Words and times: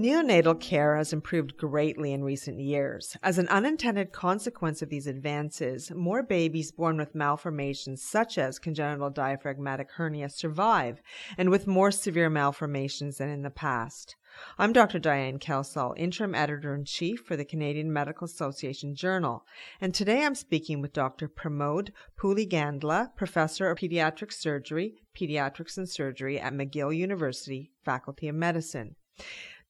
Neonatal 0.00 0.58
care 0.58 0.96
has 0.96 1.12
improved 1.12 1.58
greatly 1.58 2.14
in 2.14 2.24
recent 2.24 2.58
years. 2.58 3.18
As 3.22 3.36
an 3.36 3.48
unintended 3.48 4.12
consequence 4.12 4.80
of 4.80 4.88
these 4.88 5.06
advances, 5.06 5.90
more 5.90 6.22
babies 6.22 6.72
born 6.72 6.96
with 6.96 7.14
malformations 7.14 8.02
such 8.02 8.38
as 8.38 8.58
congenital 8.58 9.10
diaphragmatic 9.10 9.90
hernia 9.90 10.30
survive, 10.30 11.02
and 11.36 11.50
with 11.50 11.66
more 11.66 11.90
severe 11.90 12.30
malformations 12.30 13.18
than 13.18 13.28
in 13.28 13.42
the 13.42 13.50
past. 13.50 14.16
I'm 14.56 14.72
Dr. 14.72 14.98
Diane 14.98 15.38
Kelsall, 15.38 15.92
Interim 15.98 16.34
Editor 16.34 16.74
in 16.74 16.86
Chief 16.86 17.20
for 17.20 17.36
the 17.36 17.44
Canadian 17.44 17.92
Medical 17.92 18.24
Association 18.24 18.94
Journal, 18.94 19.44
and 19.82 19.92
today 19.92 20.24
I'm 20.24 20.34
speaking 20.34 20.80
with 20.80 20.94
Dr. 20.94 21.28
Pramod 21.28 21.90
Puligandla, 22.18 23.14
Professor 23.16 23.68
of 23.68 23.76
Pediatric 23.76 24.32
Surgery, 24.32 24.94
Pediatrics 25.14 25.76
and 25.76 25.86
Surgery 25.86 26.40
at 26.40 26.54
McGill 26.54 26.96
University, 26.96 27.72
Faculty 27.84 28.28
of 28.28 28.34
Medicine. 28.34 28.96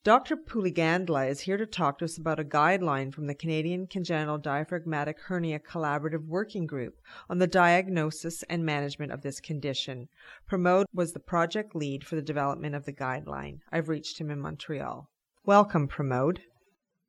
Dr. 0.02 0.34
Puligandla 0.34 1.28
is 1.28 1.40
here 1.40 1.58
to 1.58 1.66
talk 1.66 1.98
to 1.98 2.06
us 2.06 2.16
about 2.16 2.40
a 2.40 2.44
guideline 2.44 3.12
from 3.12 3.26
the 3.26 3.34
Canadian 3.34 3.86
Congenital 3.86 4.38
Diaphragmatic 4.38 5.20
Hernia 5.20 5.58
Collaborative 5.58 6.26
Working 6.26 6.66
Group 6.66 6.94
on 7.28 7.38
the 7.38 7.46
diagnosis 7.46 8.42
and 8.44 8.64
management 8.64 9.12
of 9.12 9.20
this 9.20 9.40
condition. 9.40 10.08
Pramod 10.50 10.86
was 10.94 11.12
the 11.12 11.20
project 11.20 11.76
lead 11.76 12.02
for 12.02 12.16
the 12.16 12.22
development 12.22 12.74
of 12.74 12.86
the 12.86 12.94
guideline. 12.94 13.58
I've 13.70 13.90
reached 13.90 14.18
him 14.18 14.30
in 14.30 14.40
Montreal. 14.40 15.06
Welcome, 15.44 15.86
Pramod. 15.86 16.38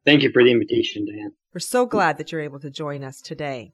Thank 0.03 0.22
you 0.22 0.31
for 0.34 0.44
the 0.44 0.52
invitation, 0.52 1.05
Diane. 1.05 1.31
We're 1.53 1.62
so 1.62 1.86
glad 1.86 2.17
that 2.17 2.34
you're 2.34 2.42
able 2.42 2.59
to 2.59 2.70
join 2.70 3.05
us 3.05 3.22
today. 3.22 3.72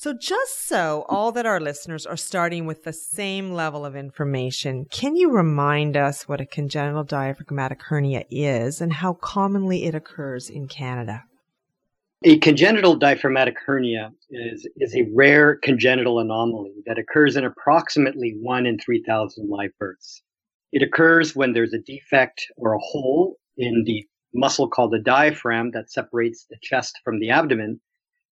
So, 0.00 0.12
just 0.12 0.68
so 0.68 1.04
all 1.08 1.32
that 1.32 1.44
our 1.44 1.58
listeners 1.58 2.06
are 2.06 2.16
starting 2.16 2.66
with 2.66 2.84
the 2.84 2.92
same 2.92 3.50
level 3.50 3.84
of 3.84 3.96
information, 3.96 4.84
can 4.92 5.16
you 5.16 5.32
remind 5.32 5.96
us 5.96 6.28
what 6.28 6.40
a 6.40 6.46
congenital 6.46 7.02
diaphragmatic 7.02 7.82
hernia 7.82 8.24
is 8.30 8.80
and 8.80 8.92
how 8.92 9.14
commonly 9.14 9.86
it 9.86 9.96
occurs 9.96 10.50
in 10.50 10.68
Canada? 10.68 11.24
A 12.22 12.38
congenital 12.38 12.94
diaphragmatic 12.94 13.56
hernia 13.66 14.12
is, 14.30 14.68
is 14.76 14.94
a 14.94 15.08
rare 15.12 15.56
congenital 15.56 16.20
anomaly 16.20 16.74
that 16.86 16.98
occurs 16.98 17.34
in 17.34 17.44
approximately 17.44 18.36
1 18.40 18.66
in 18.66 18.78
3,000 18.78 19.50
live 19.50 19.72
births. 19.80 20.22
It 20.70 20.84
occurs 20.84 21.34
when 21.34 21.54
there's 21.54 21.74
a 21.74 21.78
defect 21.80 22.46
or 22.56 22.74
a 22.74 22.78
hole 22.78 23.34
in 23.56 23.82
the 23.84 24.06
muscle 24.32 24.68
called 24.68 24.92
the 24.92 25.00
diaphragm 25.00 25.72
that 25.72 25.90
separates 25.90 26.46
the 26.48 26.56
chest 26.62 27.00
from 27.02 27.18
the 27.18 27.30
abdomen 27.30 27.80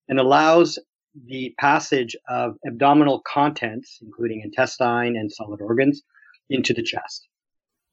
and 0.08 0.20
allows 0.20 0.78
the 1.24 1.54
passage 1.58 2.16
of 2.28 2.56
abdominal 2.66 3.20
contents, 3.20 3.98
including 4.02 4.42
intestine 4.42 5.16
and 5.16 5.32
solid 5.32 5.60
organs, 5.60 6.02
into 6.50 6.74
the 6.74 6.82
chest. 6.82 7.26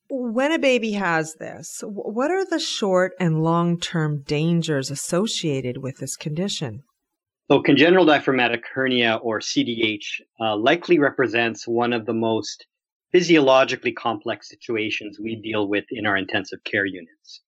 When 0.10 0.52
a 0.52 0.60
baby 0.60 0.92
has 0.92 1.36
this, 1.36 1.82
what 1.86 2.30
are 2.30 2.46
the 2.46 2.60
short 2.60 3.14
and 3.20 3.44
long 3.44 3.80
term 3.80 4.22
dangers 4.22 4.92
associated 4.92 5.78
with 5.78 5.98
this 5.98 6.16
condition? 6.16 6.84
So, 7.50 7.62
congenital 7.62 8.06
diaphragmatic 8.06 8.64
hernia, 8.74 9.16
or 9.16 9.40
CDH, 9.40 10.22
uh, 10.40 10.56
likely 10.56 11.00
represents 11.00 11.68
one 11.68 11.94
of 11.94 12.06
the 12.06 12.14
most 12.14 12.66
physiologically 13.12 13.92
complex 13.92 14.50
situations 14.50 15.20
we 15.20 15.36
deal 15.36 15.68
with 15.68 15.86
in 15.92 16.06
our 16.06 16.18
intensive 16.18 16.64
care 16.64 16.86
units. 16.86 17.42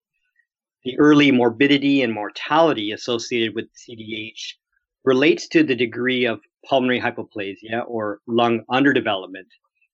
The 0.84 0.98
early 1.00 1.32
morbidity 1.32 2.02
and 2.02 2.14
mortality 2.14 2.92
associated 2.92 3.56
with 3.56 3.66
CDH 3.74 4.56
relates 5.06 5.48
to 5.50 5.64
the 5.64 5.76
degree 5.76 6.26
of 6.26 6.40
pulmonary 6.68 7.00
hypoplasia 7.00 7.84
or 7.88 8.20
lung 8.28 8.62
underdevelopment 8.72 9.48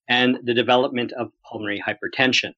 and 0.10 0.38
the 0.44 0.54
development 0.54 1.12
of 1.14 1.32
pulmonary 1.50 1.82
hypertension. 1.86 2.54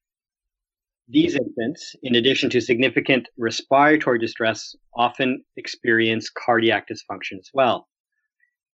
These 1.10 1.36
infants, 1.36 1.96
in 2.04 2.16
addition 2.16 2.50
to 2.52 2.62
significant 2.62 3.28
respiratory 3.38 4.20
distress, 4.20 4.76
often 4.96 5.44
experience 5.58 6.30
cardiac 6.30 6.88
dysfunction 6.88 7.40
as 7.40 7.50
well. 7.54 7.90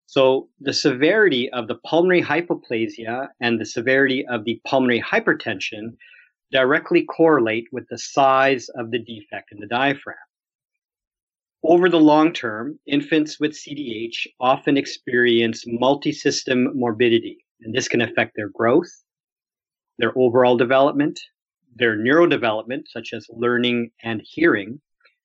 So 0.05 0.49
the 0.59 0.73
severity 0.73 1.49
of 1.51 1.67
the 1.67 1.79
pulmonary 1.85 2.21
hypoplasia 2.21 3.29
and 3.41 3.59
the 3.59 3.65
severity 3.65 4.25
of 4.27 4.43
the 4.43 4.61
pulmonary 4.67 5.01
hypertension 5.01 5.97
directly 6.51 7.05
correlate 7.05 7.67
with 7.71 7.85
the 7.89 7.97
size 7.97 8.69
of 8.69 8.91
the 8.91 8.99
defect 8.99 9.51
in 9.51 9.59
the 9.59 9.67
diaphragm. 9.67 10.17
Over 11.63 11.89
the 11.89 11.99
long 11.99 12.31
term, 12.31 12.79
infants 12.87 13.39
with 13.39 13.51
CDH 13.51 14.27
often 14.39 14.77
experience 14.77 15.65
multi-system 15.67 16.69
morbidity, 16.73 17.45
and 17.61 17.75
this 17.75 17.89
can 17.89 18.01
affect 18.01 18.35
their 18.35 18.49
growth, 18.49 18.89
their 19.97 20.17
overall 20.17 20.55
development, 20.55 21.19
their 21.75 21.97
neurodevelopment, 21.97 22.83
such 22.87 23.09
as 23.13 23.27
learning 23.29 23.91
and 24.01 24.21
hearing, 24.23 24.79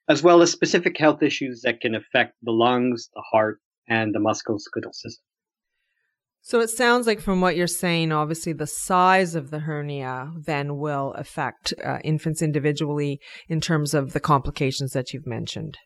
as 0.09 0.23
well 0.23 0.43
as 0.43 0.51
specific 0.51 0.99
health 0.99 1.23
issues 1.23 1.63
that 1.63 1.81
can 1.81 1.95
affect 1.95 2.35
the 2.43 2.53
lungs, 2.53 3.11
the 3.15 3.23
heart, 3.23 3.61
and 3.89 4.15
the 4.15 4.19
musculoskeletal 4.19 4.93
system. 4.93 5.25
So 6.43 6.61
it 6.61 6.69
sounds 6.69 7.07
like 7.07 7.21
from 7.21 7.41
what 7.41 7.57
you're 7.57 7.67
saying, 7.67 8.13
obviously 8.13 8.53
the 8.53 8.67
size 8.67 9.35
of 9.35 9.51
the 9.51 9.61
hernia 9.61 10.31
then 10.37 10.77
will 10.77 11.13
affect 11.13 11.73
uh, 11.83 12.01
infants 12.05 12.43
individually 12.43 13.19
in 13.49 13.63
terms 13.63 13.95
of 13.95 14.13
the 14.13 14.21
complications 14.21 14.93
that 14.93 15.13
you've 15.13 15.27
mentioned. 15.27 15.79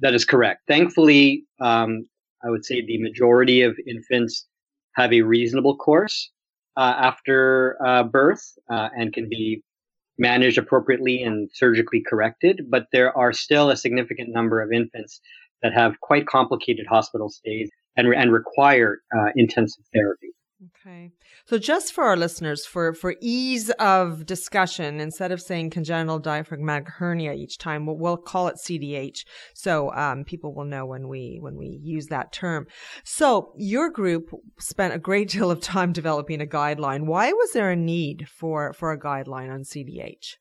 That 0.00 0.14
is 0.14 0.24
correct. 0.24 0.62
Thankfully, 0.66 1.44
um, 1.60 2.06
I 2.44 2.50
would 2.50 2.64
say 2.64 2.84
the 2.84 3.00
majority 3.00 3.62
of 3.62 3.78
infants 3.86 4.46
have 4.96 5.12
a 5.12 5.22
reasonable 5.22 5.76
course 5.76 6.30
uh, 6.76 6.94
after 6.98 7.76
uh, 7.84 8.02
birth 8.04 8.42
uh, 8.70 8.88
and 8.96 9.12
can 9.12 9.28
be 9.28 9.62
managed 10.18 10.58
appropriately 10.58 11.22
and 11.22 11.50
surgically 11.54 12.02
corrected. 12.06 12.66
But 12.68 12.86
there 12.92 13.16
are 13.16 13.32
still 13.32 13.70
a 13.70 13.76
significant 13.76 14.30
number 14.30 14.60
of 14.60 14.72
infants 14.72 15.20
that 15.62 15.72
have 15.72 16.00
quite 16.00 16.26
complicated 16.26 16.86
hospital 16.86 17.28
stays 17.28 17.70
and, 17.96 18.12
and 18.14 18.32
require 18.32 18.98
uh, 19.16 19.30
intensive 19.36 19.84
therapy. 19.92 20.32
Okay. 20.64 21.10
So 21.46 21.58
just 21.58 21.92
for 21.92 22.04
our 22.04 22.16
listeners, 22.16 22.64
for, 22.64 22.94
for 22.94 23.16
ease 23.20 23.70
of 23.80 24.26
discussion, 24.26 25.00
instead 25.00 25.32
of 25.32 25.40
saying 25.40 25.70
congenital 25.70 26.20
diaphragmatic 26.20 26.88
hernia 26.88 27.32
each 27.32 27.58
time, 27.58 27.84
we'll, 27.84 27.96
we'll 27.96 28.16
call 28.16 28.46
it 28.46 28.56
CDH. 28.56 29.24
So, 29.54 29.92
um, 29.92 30.22
people 30.22 30.54
will 30.54 30.64
know 30.64 30.86
when 30.86 31.08
we, 31.08 31.38
when 31.40 31.56
we 31.56 31.80
use 31.82 32.06
that 32.08 32.32
term. 32.32 32.66
So 33.02 33.54
your 33.56 33.90
group 33.90 34.30
spent 34.60 34.94
a 34.94 34.98
great 34.98 35.30
deal 35.30 35.50
of 35.50 35.60
time 35.60 35.92
developing 35.92 36.40
a 36.40 36.46
guideline. 36.46 37.06
Why 37.06 37.32
was 37.32 37.52
there 37.52 37.70
a 37.70 37.76
need 37.76 38.28
for, 38.28 38.72
for 38.72 38.92
a 38.92 39.00
guideline 39.00 39.52
on 39.52 39.62
CDH? 39.62 40.36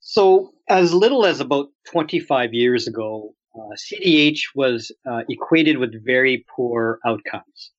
So 0.00 0.50
as 0.68 0.92
little 0.92 1.26
as 1.26 1.38
about 1.38 1.68
25 1.92 2.52
years 2.52 2.88
ago, 2.88 3.34
uh, 3.54 3.76
CDH 3.76 4.40
was 4.56 4.90
uh, 5.08 5.20
equated 5.28 5.78
with 5.78 6.04
very 6.04 6.44
poor 6.56 6.98
outcomes. 7.06 7.70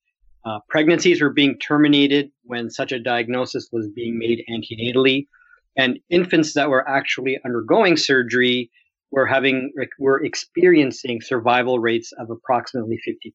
Uh, 0.46 0.60
pregnancies 0.70 1.22
were 1.22 1.32
being 1.32 1.58
terminated 1.58 2.32
when 2.44 2.70
such 2.70 2.92
a 2.92 3.00
diagnosis 3.00 3.68
was 3.72 3.88
being 3.90 4.20
made 4.20 4.44
antenatally, 4.50 5.28
and 5.76 6.00
infants 6.10 6.54
that 6.54 6.70
were 6.70 6.88
actually 6.88 7.40
undergoing 7.44 7.98
surgery 7.98 8.70
were 9.12 9.26
having 9.26 9.72
were 9.98 10.24
experiencing 10.24 11.22
survival 11.22 11.80
rates 11.80 12.12
of 12.20 12.30
approximately 12.30 13.00
50%. 13.08 13.32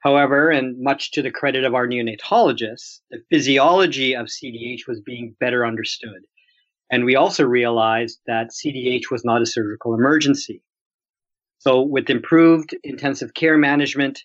However, 0.00 0.50
and 0.50 0.80
much 0.80 1.10
to 1.12 1.22
the 1.22 1.30
credit 1.30 1.64
of 1.64 1.74
our 1.74 1.86
neonatologists, 1.86 3.00
the 3.10 3.22
physiology 3.30 4.14
of 4.14 4.26
CDH 4.26 4.86
was 4.86 5.00
being 5.00 5.34
better 5.40 5.66
understood. 5.66 6.22
And 6.90 7.04
we 7.04 7.16
also 7.16 7.44
realized 7.44 8.20
that 8.26 8.52
CDH 8.52 9.10
was 9.10 9.24
not 9.24 9.42
a 9.42 9.46
surgical 9.46 9.94
emergency. 9.94 10.62
So, 11.58 11.82
with 11.82 12.08
improved 12.08 12.76
intensive 12.84 13.34
care 13.34 13.58
management, 13.58 14.22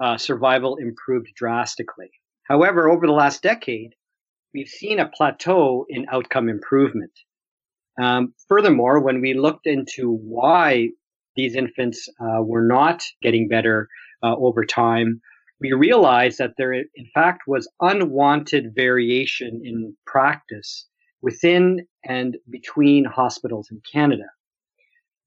uh, 0.00 0.16
survival 0.16 0.76
improved 0.76 1.28
drastically. 1.36 2.10
However, 2.44 2.90
over 2.90 3.06
the 3.06 3.12
last 3.12 3.42
decade, 3.42 3.94
we've 4.52 4.68
seen 4.68 5.00
a 5.00 5.08
plateau 5.08 5.86
in 5.88 6.06
outcome 6.10 6.48
improvement. 6.48 7.12
Um, 8.00 8.34
furthermore, 8.48 9.00
when 9.00 9.20
we 9.20 9.34
looked 9.34 9.66
into 9.66 10.12
why 10.12 10.90
these 11.36 11.54
infants 11.54 12.08
uh, 12.20 12.42
were 12.42 12.66
not 12.66 13.02
getting 13.22 13.48
better 13.48 13.88
uh, 14.22 14.34
over 14.36 14.64
time, 14.64 15.20
we 15.60 15.72
realized 15.72 16.38
that 16.38 16.54
there, 16.58 16.72
in 16.72 17.06
fact, 17.14 17.42
was 17.46 17.70
unwanted 17.80 18.74
variation 18.74 19.62
in 19.64 19.96
practice 20.06 20.86
within 21.22 21.86
and 22.04 22.36
between 22.50 23.04
hospitals 23.04 23.68
in 23.70 23.80
Canada. 23.90 24.26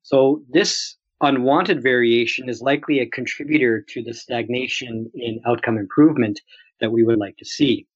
So 0.03 0.43
this 0.49 0.97
unwanted 1.21 1.81
variation 1.81 2.49
is 2.49 2.61
likely 2.61 2.99
a 2.99 3.09
contributor 3.09 3.81
to 3.89 4.03
the 4.03 4.13
stagnation 4.13 5.09
in 5.15 5.41
outcome 5.45 5.77
improvement 5.77 6.39
that 6.79 6.91
we 6.91 7.03
would 7.03 7.17
like 7.17 7.37
to 7.37 7.45
see. 7.45 7.87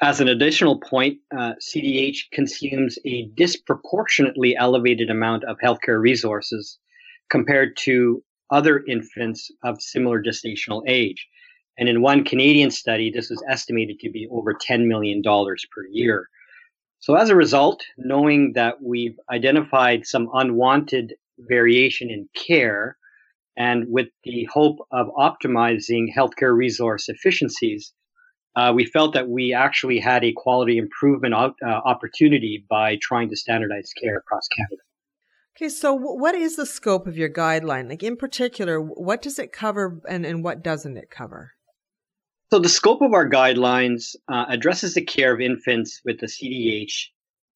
As 0.00 0.20
an 0.20 0.28
additional 0.28 0.80
point, 0.80 1.18
uh, 1.36 1.52
CDH 1.60 2.30
consumes 2.32 2.98
a 3.04 3.28
disproportionately 3.34 4.56
elevated 4.56 5.10
amount 5.10 5.44
of 5.44 5.56
healthcare 5.62 6.00
resources 6.00 6.78
compared 7.30 7.76
to 7.78 8.22
other 8.50 8.84
infants 8.86 9.50
of 9.62 9.80
similar 9.80 10.22
gestational 10.22 10.82
age. 10.86 11.28
And 11.78 11.88
in 11.88 12.02
one 12.02 12.24
Canadian 12.24 12.70
study, 12.70 13.10
this 13.10 13.30
was 13.30 13.42
estimated 13.48 13.98
to 14.00 14.10
be 14.10 14.28
over 14.30 14.54
$10 14.54 14.86
million 14.86 15.22
per 15.22 15.86
year. 15.90 16.28
So 16.98 17.14
as 17.14 17.30
a 17.30 17.36
result, 17.36 17.82
knowing 17.96 18.52
that 18.52 18.82
we've 18.82 19.18
identified 19.30 20.06
some 20.06 20.28
unwanted 20.34 21.14
variation 21.38 22.10
in 22.10 22.28
care 22.34 22.96
and 23.56 23.84
with 23.88 24.08
the 24.24 24.48
hope 24.52 24.78
of 24.90 25.08
optimizing 25.08 26.06
healthcare 26.14 26.56
resource 26.56 27.08
efficiencies, 27.08 27.92
uh, 28.56 28.72
we 28.74 28.84
felt 28.84 29.14
that 29.14 29.28
we 29.28 29.54
actually 29.54 29.98
had 29.98 30.24
a 30.24 30.32
quality 30.32 30.78
improvement 30.78 31.34
uh, 31.34 31.52
opportunity 31.66 32.64
by 32.68 32.98
trying 33.00 33.30
to 33.30 33.36
standardize 33.36 33.92
care 34.00 34.16
across 34.16 34.46
Canada. 34.48 34.82
Okay, 35.56 35.68
so 35.68 35.92
what 35.92 36.34
is 36.34 36.56
the 36.56 36.64
scope 36.64 37.06
of 37.06 37.16
your 37.16 37.28
guideline? 37.28 37.88
Like, 37.88 38.02
in 38.02 38.16
particular, 38.16 38.80
what 38.80 39.20
does 39.20 39.38
it 39.38 39.52
cover 39.52 40.00
and, 40.08 40.24
and 40.24 40.42
what 40.42 40.62
doesn't 40.62 40.96
it 40.96 41.10
cover? 41.10 41.52
So, 42.50 42.58
the 42.58 42.70
scope 42.70 43.02
of 43.02 43.12
our 43.12 43.28
guidelines 43.28 44.14
uh, 44.30 44.46
addresses 44.48 44.94
the 44.94 45.02
care 45.02 45.32
of 45.32 45.40
infants 45.40 46.00
with 46.04 46.20
the 46.20 46.26
CDH 46.26 47.08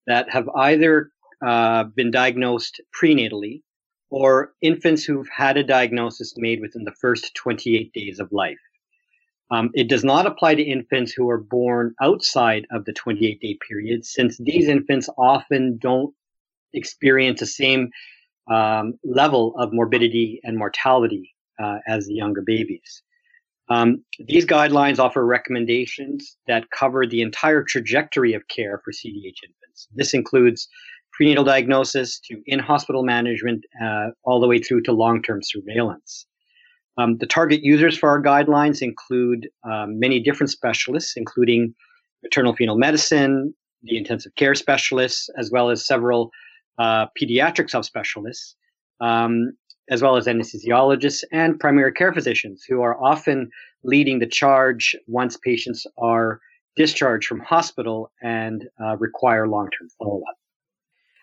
that 0.07 0.31
have 0.31 0.49
either 0.51 1.11
uh, 1.47 1.85
been 1.85 2.11
diagnosed 2.11 2.81
prenatally 2.99 3.63
or 4.11 4.53
infants 4.63 5.05
who've 5.05 5.29
had 5.29 5.57
a 5.57 5.65
diagnosis 5.65 6.35
made 6.37 6.61
within 6.61 6.85
the 6.85 6.95
first 7.01 7.35
28 7.35 7.93
days 7.93 8.21
of 8.21 8.33
life. 8.33 8.59
Um, 9.51 9.71
it 9.75 9.89
does 9.89 10.05
not 10.05 10.27
apply 10.27 10.57
to 10.57 10.63
infants 10.63 11.13
who 11.13 11.31
are 11.31 11.39
born 11.39 11.95
outside 12.01 12.67
of 12.71 12.85
the 12.85 12.93
28 12.93 13.41
day 13.41 13.59
period, 13.69 14.05
since 14.05 14.37
these 14.39 14.69
infants 14.69 15.09
often 15.17 15.79
don't 15.79 16.15
experience 16.73 17.41
the 17.41 17.47
same 17.47 17.91
um, 18.51 18.95
level 19.05 19.55
of 19.57 19.73
morbidity 19.73 20.41
and 20.45 20.59
mortality 20.59 21.35
uh, 21.59 21.79
as 21.87 22.07
the 22.07 22.15
younger 22.15 22.43
babies. 22.43 23.03
Um, 23.69 24.05
these 24.25 24.47
guidelines 24.47 24.99
offer 24.99 25.25
recommendations 25.25 26.37
that 26.47 26.71
cover 26.71 27.07
the 27.07 27.23
entire 27.23 27.65
trajectory 27.65 28.35
of 28.35 28.47
care 28.49 28.81
for 28.85 28.93
CDH 28.93 29.43
infants. 29.43 29.89
This 29.93 30.15
includes 30.15 30.69
prenatal 31.17 31.45
diagnosis 31.45 32.21
to 32.21 32.41
in 32.47 32.59
hospital 32.59 33.03
management, 33.03 33.65
uh, 33.83 34.09
all 34.25 34.41
the 34.41 34.47
way 34.47 34.59
through 34.59 34.83
to 34.83 34.93
long 34.93 35.23
term 35.23 35.41
surveillance. 35.43 36.27
Um, 36.99 37.19
the 37.19 37.27
target 37.27 37.63
users 37.63 37.97
for 37.97 38.09
our 38.09 38.23
guidelines 38.23 38.83
include 38.83 39.49
um, 39.71 39.99
many 39.99 40.21
different 40.21 40.51
specialists, 40.51 41.15
including 41.17 41.75
maternal 42.23 42.55
fetal 42.55 42.77
medicine, 42.77 43.55
the 43.83 43.97
intensive 43.97 44.35
care 44.37 44.55
specialists, 44.55 45.29
as 45.39 45.51
well 45.51 45.71
as 45.71 45.87
several 45.87 46.31
uh, 46.79 47.07
pediatric 47.21 47.71
subspecialists, 47.71 48.55
um, 49.01 49.53
as 49.91 50.03
well 50.03 50.17
as 50.17 50.27
anesthesiologists 50.27 51.23
and 51.33 51.59
primary 51.61 51.93
care 51.93 52.13
physicians 52.13 52.65
who 52.69 52.83
are 52.83 53.03
often 53.03 53.51
leading 53.85 54.19
the 54.19 54.27
charge 54.27 54.97
once 55.07 55.37
patients 55.37 55.87
are 55.99 56.41
discharged 56.77 57.27
from 57.27 57.41
hospital 57.41 58.11
and 58.23 58.65
uh, 58.83 58.97
require 58.99 59.49
long 59.49 59.69
term 59.79 59.89
follow 59.99 60.21
up. 60.29 60.37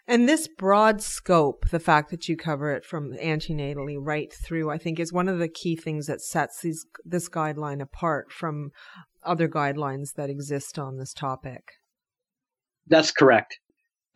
And 0.05 0.27
this 0.27 0.49
broad 0.49 1.01
scope, 1.01 1.69
the 1.69 1.79
fact 1.79 2.11
that 2.11 2.27
you 2.27 2.35
cover 2.35 2.73
it 2.73 2.83
from 2.83 3.13
antenatally 3.13 3.95
right 3.97 4.33
through, 4.33 4.69
I 4.69 4.77
think 4.77 4.99
is 4.99 5.13
one 5.13 5.29
of 5.29 5.39
the 5.39 5.47
key 5.47 5.77
things 5.77 6.07
that 6.07 6.21
sets 6.21 6.61
these, 6.61 6.85
this 7.05 7.29
guideline 7.29 7.81
apart 7.81 8.31
from 8.31 8.71
other 9.23 9.47
guidelines 9.47 10.15
that 10.15 10.29
exist 10.29 10.77
on 10.77 10.97
this 10.97 11.13
topic. 11.13 11.63
That's 12.87 13.11
correct. 13.11 13.59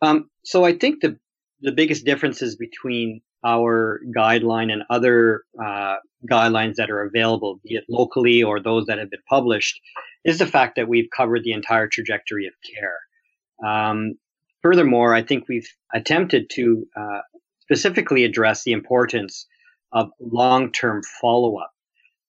Um, 0.02 0.28
so 0.44 0.64
I 0.64 0.76
think 0.76 1.00
the 1.00 1.18
the 1.60 1.72
biggest 1.72 2.04
differences 2.04 2.56
between 2.56 3.20
our 3.44 4.00
guideline 4.16 4.72
and 4.72 4.82
other 4.90 5.42
uh, 5.60 5.96
guidelines 6.30 6.74
that 6.76 6.90
are 6.90 7.02
available, 7.02 7.60
be 7.64 7.74
it 7.74 7.84
locally 7.88 8.42
or 8.42 8.60
those 8.60 8.86
that 8.86 8.98
have 8.98 9.10
been 9.10 9.20
published, 9.28 9.80
is 10.24 10.38
the 10.38 10.46
fact 10.46 10.76
that 10.76 10.88
we've 10.88 11.08
covered 11.16 11.44
the 11.44 11.52
entire 11.52 11.88
trajectory 11.88 12.46
of 12.46 12.52
care. 12.74 13.68
Um, 13.68 14.14
furthermore, 14.62 15.14
I 15.14 15.22
think 15.22 15.48
we've 15.48 15.68
attempted 15.94 16.50
to 16.50 16.86
uh, 16.96 17.20
specifically 17.60 18.24
address 18.24 18.64
the 18.64 18.72
importance 18.72 19.46
of 19.92 20.10
long 20.20 20.72
term 20.72 21.02
follow 21.20 21.58
up 21.58 21.70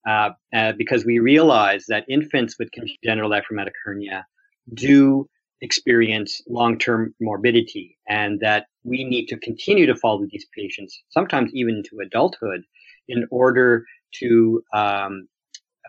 uh, 0.07 0.29
uh, 0.53 0.73
because 0.77 1.05
we 1.05 1.19
realize 1.19 1.85
that 1.87 2.05
infants 2.09 2.55
with 2.57 2.71
congenital 2.71 3.29
diaphragmatic 3.29 3.73
hernia 3.83 4.25
do 4.73 5.27
experience 5.61 6.41
long-term 6.47 7.13
morbidity 7.19 7.97
and 8.07 8.39
that 8.39 8.67
we 8.83 9.03
need 9.03 9.27
to 9.27 9.37
continue 9.37 9.85
to 9.85 9.95
follow 9.95 10.25
these 10.31 10.45
patients, 10.55 11.03
sometimes 11.09 11.51
even 11.53 11.75
into 11.75 11.99
adulthood, 11.99 12.63
in 13.07 13.25
order 13.31 13.85
to 14.13 14.63
um, 14.73 15.27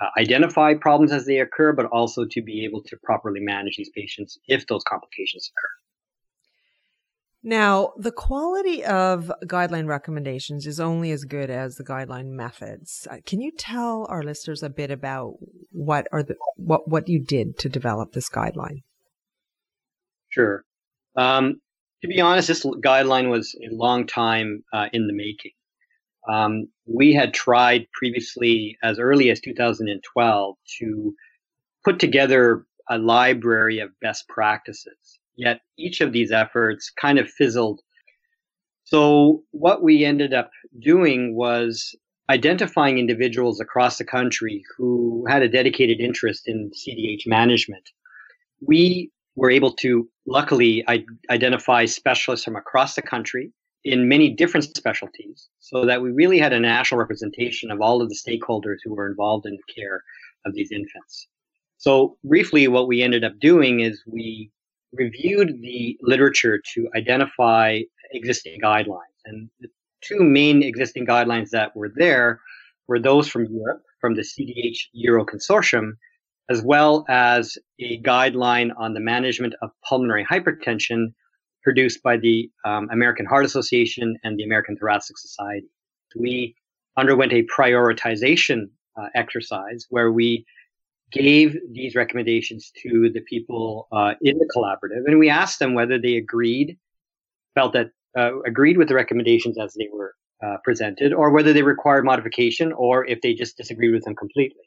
uh, 0.00 0.08
identify 0.18 0.74
problems 0.74 1.12
as 1.12 1.26
they 1.26 1.38
occur, 1.38 1.72
but 1.72 1.86
also 1.86 2.24
to 2.24 2.42
be 2.42 2.64
able 2.64 2.82
to 2.82 2.96
properly 3.04 3.40
manage 3.40 3.76
these 3.76 3.90
patients 3.94 4.38
if 4.48 4.66
those 4.66 4.82
complications 4.84 5.50
occur. 5.50 5.70
Now, 7.42 7.92
the 7.96 8.12
quality 8.12 8.84
of 8.84 9.32
guideline 9.46 9.86
recommendations 9.86 10.66
is 10.66 10.78
only 10.78 11.10
as 11.10 11.24
good 11.24 11.48
as 11.48 11.76
the 11.76 11.84
guideline 11.84 12.32
methods. 12.32 13.08
Uh, 13.10 13.16
can 13.24 13.40
you 13.40 13.50
tell 13.50 14.06
our 14.10 14.22
listeners 14.22 14.62
a 14.62 14.68
bit 14.68 14.90
about 14.90 15.34
what 15.70 16.06
are 16.12 16.22
the 16.22 16.36
what 16.56 16.86
what 16.86 17.08
you 17.08 17.18
did 17.18 17.58
to 17.60 17.70
develop 17.70 18.12
this 18.12 18.28
guideline? 18.28 18.82
Sure. 20.28 20.64
Um, 21.16 21.60
to 22.02 22.08
be 22.08 22.20
honest, 22.20 22.48
this 22.48 22.64
guideline 22.64 23.30
was 23.30 23.54
a 23.62 23.74
long 23.74 24.06
time 24.06 24.62
uh, 24.72 24.88
in 24.92 25.06
the 25.06 25.14
making. 25.14 25.52
Um, 26.28 26.68
we 26.86 27.14
had 27.14 27.32
tried 27.32 27.86
previously, 27.92 28.76
as 28.82 28.98
early 28.98 29.30
as 29.30 29.40
2012, 29.40 30.56
to 30.78 31.14
put 31.84 31.98
together 31.98 32.66
a 32.88 32.98
library 32.98 33.78
of 33.80 33.98
best 34.00 34.28
practices. 34.28 35.19
Yet 35.36 35.60
each 35.78 36.00
of 36.00 36.12
these 36.12 36.32
efforts 36.32 36.90
kind 36.90 37.18
of 37.18 37.28
fizzled. 37.28 37.80
So, 38.84 39.42
what 39.52 39.82
we 39.82 40.04
ended 40.04 40.34
up 40.34 40.50
doing 40.80 41.34
was 41.36 41.94
identifying 42.28 42.98
individuals 42.98 43.60
across 43.60 43.98
the 43.98 44.04
country 44.04 44.62
who 44.76 45.24
had 45.28 45.42
a 45.42 45.48
dedicated 45.48 46.00
interest 46.00 46.46
in 46.46 46.70
CDH 46.70 47.26
management. 47.26 47.90
We 48.60 49.10
were 49.36 49.50
able 49.50 49.72
to 49.72 50.08
luckily 50.26 50.84
identify 51.30 51.84
specialists 51.86 52.44
from 52.44 52.56
across 52.56 52.94
the 52.94 53.02
country 53.02 53.52
in 53.84 54.08
many 54.08 54.30
different 54.30 54.76
specialties 54.76 55.48
so 55.58 55.84
that 55.86 56.02
we 56.02 56.10
really 56.10 56.38
had 56.38 56.52
a 56.52 56.60
national 56.60 57.00
representation 57.00 57.70
of 57.70 57.80
all 57.80 58.02
of 58.02 58.08
the 58.08 58.14
stakeholders 58.14 58.76
who 58.84 58.94
were 58.94 59.08
involved 59.08 59.46
in 59.46 59.52
the 59.52 59.72
care 59.74 60.02
of 60.44 60.54
these 60.54 60.70
infants. 60.70 61.26
So 61.78 62.18
briefly, 62.22 62.68
what 62.68 62.88
we 62.88 63.02
ended 63.02 63.24
up 63.24 63.38
doing 63.40 63.80
is 63.80 64.02
we 64.06 64.50
reviewed 64.92 65.60
the 65.62 65.96
literature 66.02 66.60
to 66.74 66.88
identify 66.96 67.80
existing 68.12 68.60
guidelines. 68.62 69.20
And 69.24 69.48
the 69.60 69.68
two 70.00 70.20
main 70.20 70.62
existing 70.62 71.06
guidelines 71.06 71.50
that 71.50 71.76
were 71.76 71.90
there 71.94 72.40
were 72.88 72.98
those 72.98 73.28
from 73.28 73.46
Europe, 73.46 73.82
from 74.00 74.14
the 74.14 74.22
CDH 74.22 74.78
Euro 74.92 75.24
Consortium, 75.24 75.92
as 76.48 76.62
well 76.62 77.04
as 77.08 77.56
a 77.78 78.00
guideline 78.02 78.70
on 78.76 78.94
the 78.94 79.00
management 79.00 79.54
of 79.62 79.70
pulmonary 79.88 80.24
hypertension 80.24 81.12
produced 81.62 82.02
by 82.02 82.16
the 82.16 82.50
um, 82.64 82.88
American 82.90 83.26
Heart 83.26 83.44
Association 83.44 84.16
and 84.24 84.38
the 84.38 84.44
American 84.44 84.76
Thoracic 84.76 85.18
Society. 85.18 85.68
We 86.16 86.56
underwent 86.96 87.32
a 87.32 87.44
prioritization 87.44 88.70
uh, 89.00 89.06
exercise 89.14 89.86
where 89.90 90.10
we 90.10 90.44
gave 91.12 91.56
these 91.72 91.94
recommendations 91.94 92.72
to 92.82 93.10
the 93.12 93.20
people 93.20 93.88
uh, 93.92 94.14
in 94.22 94.38
the 94.38 94.48
collaborative, 94.54 95.02
and 95.06 95.18
we 95.18 95.28
asked 95.28 95.58
them 95.58 95.74
whether 95.74 95.98
they 95.98 96.16
agreed, 96.16 96.78
felt 97.54 97.72
that 97.72 97.90
uh, 98.18 98.40
agreed 98.42 98.76
with 98.76 98.88
the 98.88 98.94
recommendations 98.94 99.58
as 99.58 99.74
they 99.74 99.88
were 99.92 100.14
uh, 100.44 100.56
presented, 100.64 101.12
or 101.12 101.30
whether 101.30 101.52
they 101.52 101.62
required 101.62 102.04
modification, 102.04 102.72
or 102.72 103.06
if 103.06 103.20
they 103.20 103.34
just 103.34 103.56
disagreed 103.56 103.92
with 103.92 104.04
them 104.04 104.14
completely. 104.14 104.62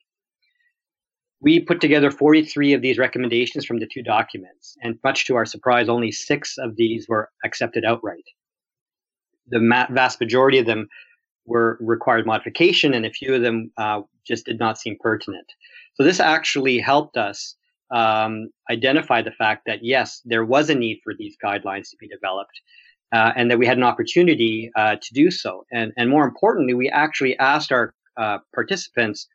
We 1.41 1.59
put 1.59 1.81
together 1.81 2.09
43 2.09 2.73
of 2.73 2.81
these 2.81 2.97
recommendations 2.97 3.65
from 3.65 3.79
the 3.79 3.88
two 3.91 4.01
documents, 4.01 4.77
and 4.81 4.97
much 5.03 5.25
to 5.27 5.35
our 5.35 5.45
surprise, 5.45 5.89
only 5.89 6.12
six 6.12 6.57
of 6.57 6.77
these 6.77 7.07
were 7.09 7.29
accepted 7.43 7.83
outright. 7.83 8.23
The 9.47 9.59
ma- 9.59 9.88
vast 9.91 10.21
majority 10.21 10.57
of 10.59 10.65
them 10.65 10.88
were 11.45 11.77
required 11.81 12.25
modification, 12.25 12.93
and 12.93 13.05
a 13.05 13.12
few 13.12 13.35
of 13.35 13.41
them 13.41 13.71
uh, 13.77 14.01
just 14.25 14.45
did 14.45 14.59
not 14.59 14.77
seem 14.77 14.95
pertinent. 15.01 15.51
So 15.95 16.03
this 16.03 16.19
actually 16.19 16.79
helped 16.79 17.17
us 17.17 17.55
um, 17.93 18.50
identify 18.71 19.21
the 19.21 19.31
fact 19.31 19.63
that 19.67 19.79
yes, 19.83 20.21
there 20.25 20.45
was 20.45 20.69
a 20.69 20.75
need 20.75 21.00
for 21.03 21.13
these 21.17 21.35
guidelines 21.43 21.89
to 21.91 21.97
be 22.00 22.07
developed, 22.07 22.59
uh, 23.13 23.31
and 23.35 23.51
that 23.51 23.59
we 23.59 23.67
had 23.67 23.77
an 23.77 23.83
opportunity 23.83 24.71
uh, 24.75 24.95
to 24.95 25.13
do 25.13 25.29
so. 25.29 25.65
And 25.71 25.91
and 25.97 26.09
more 26.09 26.25
importantly, 26.25 26.73
we 26.73 26.89
actually 26.89 27.38
asked 27.38 27.71
our 27.71 27.93
uh, 28.17 28.39
participants 28.53 29.27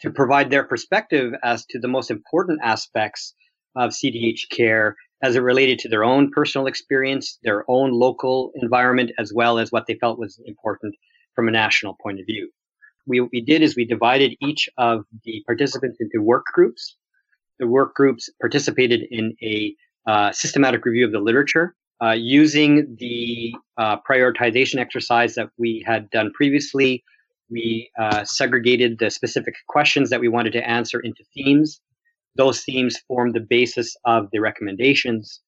to 0.00 0.10
provide 0.10 0.50
their 0.50 0.64
perspective 0.64 1.32
as 1.42 1.64
to 1.66 1.78
the 1.78 1.88
most 1.88 2.10
important 2.10 2.60
aspects 2.62 3.34
of 3.76 3.90
CDH 3.92 4.50
care 4.50 4.96
as 5.22 5.36
it 5.36 5.40
related 5.40 5.78
to 5.78 5.88
their 5.88 6.04
own 6.04 6.30
personal 6.30 6.66
experience, 6.66 7.38
their 7.44 7.64
own 7.68 7.92
local 7.92 8.50
environment, 8.56 9.12
as 9.18 9.32
well 9.32 9.58
as 9.58 9.70
what 9.70 9.86
they 9.86 9.94
felt 9.94 10.18
was 10.18 10.40
important 10.44 10.94
from 11.34 11.48
a 11.48 11.52
national 11.52 11.96
point 12.02 12.18
of 12.18 12.26
view. 12.26 12.50
We, 13.06 13.20
we 13.20 13.40
did 13.40 13.62
is 13.62 13.76
we 13.76 13.84
divided 13.84 14.36
each 14.40 14.68
of 14.78 15.04
the 15.24 15.42
participants 15.46 15.98
into 16.00 16.22
work 16.22 16.44
groups. 16.52 16.96
The 17.58 17.66
work 17.66 17.94
groups 17.94 18.30
participated 18.40 19.02
in 19.10 19.34
a 19.42 19.74
uh, 20.06 20.32
systematic 20.32 20.84
review 20.84 21.06
of 21.06 21.12
the 21.12 21.20
literature 21.20 21.74
uh, 22.02 22.12
using 22.12 22.96
the 22.98 23.54
uh, 23.78 23.96
prioritization 24.08 24.78
exercise 24.78 25.34
that 25.34 25.50
we 25.58 25.84
had 25.86 26.10
done 26.10 26.32
previously. 26.34 27.04
We 27.50 27.90
uh, 28.00 28.24
segregated 28.24 28.98
the 28.98 29.10
specific 29.10 29.54
questions 29.68 30.10
that 30.10 30.20
we 30.20 30.28
wanted 30.28 30.52
to 30.54 30.68
answer 30.68 30.98
into 31.00 31.22
themes. 31.34 31.80
Those 32.34 32.62
themes 32.62 32.98
formed 33.06 33.34
the 33.34 33.40
basis 33.40 33.94
of 34.04 34.28
the 34.32 34.40
recommendations. 34.40 35.40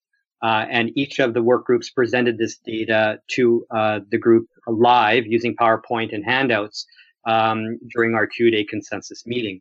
Uh, 0.43 0.67
and 0.71 0.91
each 0.95 1.19
of 1.19 1.33
the 1.33 1.43
work 1.43 1.65
groups 1.65 1.91
presented 1.91 2.37
this 2.37 2.59
data 2.59 3.19
to 3.31 3.65
uh, 3.75 4.01
the 4.11 4.19
group 4.19 4.47
live 4.69 5.25
using 5.27 5.57
PowerPoint 5.57 6.13
and 6.15 6.25
handouts 6.25 6.87
um, 7.27 7.79
during 7.95 8.15
our 8.15 8.27
two-day 8.27 8.65
consensus 8.65 9.27
meeting. 9.27 9.61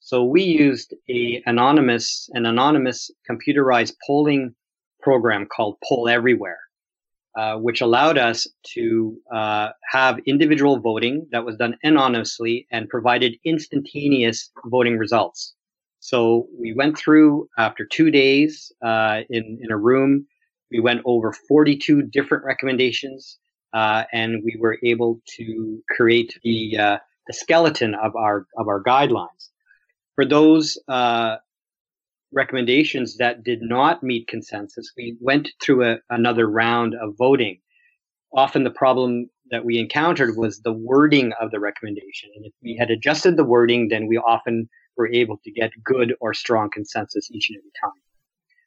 So 0.00 0.22
we 0.22 0.42
used 0.42 0.94
a 1.08 1.42
anonymous 1.46 2.28
an 2.34 2.44
anonymous 2.44 3.10
computerized 3.28 3.94
polling 4.06 4.54
program 5.00 5.46
called 5.46 5.76
Poll 5.82 6.10
Everywhere, 6.10 6.58
uh, 7.36 7.56
which 7.56 7.80
allowed 7.80 8.18
us 8.18 8.46
to 8.74 9.16
uh, 9.32 9.68
have 9.90 10.18
individual 10.26 10.78
voting 10.78 11.26
that 11.32 11.44
was 11.44 11.56
done 11.56 11.76
anonymously 11.82 12.66
and 12.70 12.88
provided 12.88 13.36
instantaneous 13.44 14.50
voting 14.66 14.98
results. 14.98 15.54
So 16.00 16.48
we 16.54 16.74
went 16.74 16.98
through 16.98 17.48
after 17.56 17.86
two 17.86 18.10
days 18.10 18.70
uh, 18.84 19.22
in 19.30 19.58
in 19.62 19.70
a 19.70 19.78
room. 19.78 20.26
We 20.70 20.80
went 20.80 21.00
over 21.06 21.32
42 21.32 22.02
different 22.02 22.44
recommendations, 22.44 23.38
uh, 23.74 24.04
and 24.12 24.42
we 24.44 24.56
were 24.58 24.78
able 24.82 25.20
to 25.36 25.82
create 25.90 26.38
the 26.42 26.78
uh, 26.78 26.98
the 27.26 27.32
skeleton 27.32 27.94
of 27.94 28.16
our 28.16 28.46
of 28.56 28.68
our 28.68 28.82
guidelines 28.82 29.50
for 30.14 30.24
those 30.24 30.78
uh, 30.88 31.36
recommendations 32.32 33.16
that 33.16 33.44
did 33.44 33.62
not 33.62 34.02
meet 34.02 34.28
consensus, 34.28 34.92
we 34.96 35.16
went 35.20 35.50
through 35.62 35.84
a, 35.84 35.98
another 36.10 36.48
round 36.48 36.94
of 36.94 37.16
voting. 37.16 37.58
Often 38.32 38.64
the 38.64 38.70
problem 38.70 39.30
that 39.50 39.64
we 39.64 39.78
encountered 39.78 40.36
was 40.36 40.60
the 40.60 40.72
wording 40.72 41.32
of 41.40 41.50
the 41.50 41.60
recommendation. 41.60 42.30
And 42.34 42.46
if 42.46 42.52
we 42.62 42.76
had 42.76 42.90
adjusted 42.90 43.36
the 43.36 43.44
wording, 43.44 43.88
then 43.88 44.06
we 44.06 44.18
often 44.18 44.68
were 44.96 45.08
able 45.12 45.38
to 45.44 45.50
get 45.50 45.70
good 45.84 46.14
or 46.20 46.34
strong 46.34 46.70
consensus 46.70 47.30
each 47.30 47.50
and 47.50 47.58
every 47.58 47.70
time. 47.80 48.00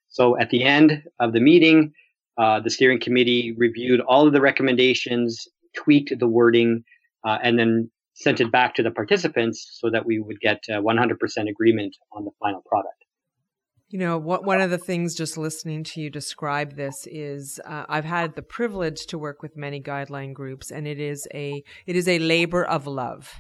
So 0.10 0.38
at 0.38 0.50
the 0.50 0.64
end 0.64 1.04
of 1.20 1.34
the 1.34 1.40
meeting, 1.40 1.94
uh, 2.38 2.60
the 2.60 2.70
steering 2.70 3.00
committee 3.00 3.54
reviewed 3.58 4.00
all 4.02 4.28
of 4.28 4.34
the 4.34 4.42
recommendations, 4.42 5.48
tweaked 5.76 6.18
the 6.18 6.28
wording, 6.28 6.84
uh, 7.26 7.38
and 7.42 7.58
then 7.58 7.90
sent 8.14 8.42
it 8.42 8.52
back 8.52 8.76
to 8.76 8.84
the 8.84 8.92
participants 8.92 9.78
so 9.80 9.90
that 9.92 10.06
we 10.06 10.20
would 10.20 10.40
get 10.40 10.64
uh, 10.70 10.82
100% 10.82 11.50
agreement 11.50 11.96
on 12.12 12.26
the 12.26 12.32
final 12.40 12.64
product. 12.66 12.94
You 13.90 14.00
know, 14.00 14.18
what, 14.18 14.44
one 14.44 14.60
of 14.60 14.70
the 14.70 14.78
things 14.78 15.16
just 15.16 15.38
listening 15.38 15.84
to 15.86 16.02
you 16.02 16.10
describe 16.10 16.76
this 16.76 17.08
is 17.10 17.60
uh, 17.66 17.86
I've 17.88 18.04
had 18.04 18.36
the 18.36 18.42
privilege 18.42 19.06
to 19.08 19.18
work 19.18 19.42
with 19.42 19.56
many 19.56 19.82
guideline 19.82 20.34
groups, 20.34 20.72
and 20.72 20.86
it 20.86 21.00
is 21.00 21.26
a 21.34 21.64
it 21.86 21.96
is 21.96 22.06
a 22.10 22.20
labor 22.20 22.66
of 22.66 22.86
love. 22.86 23.34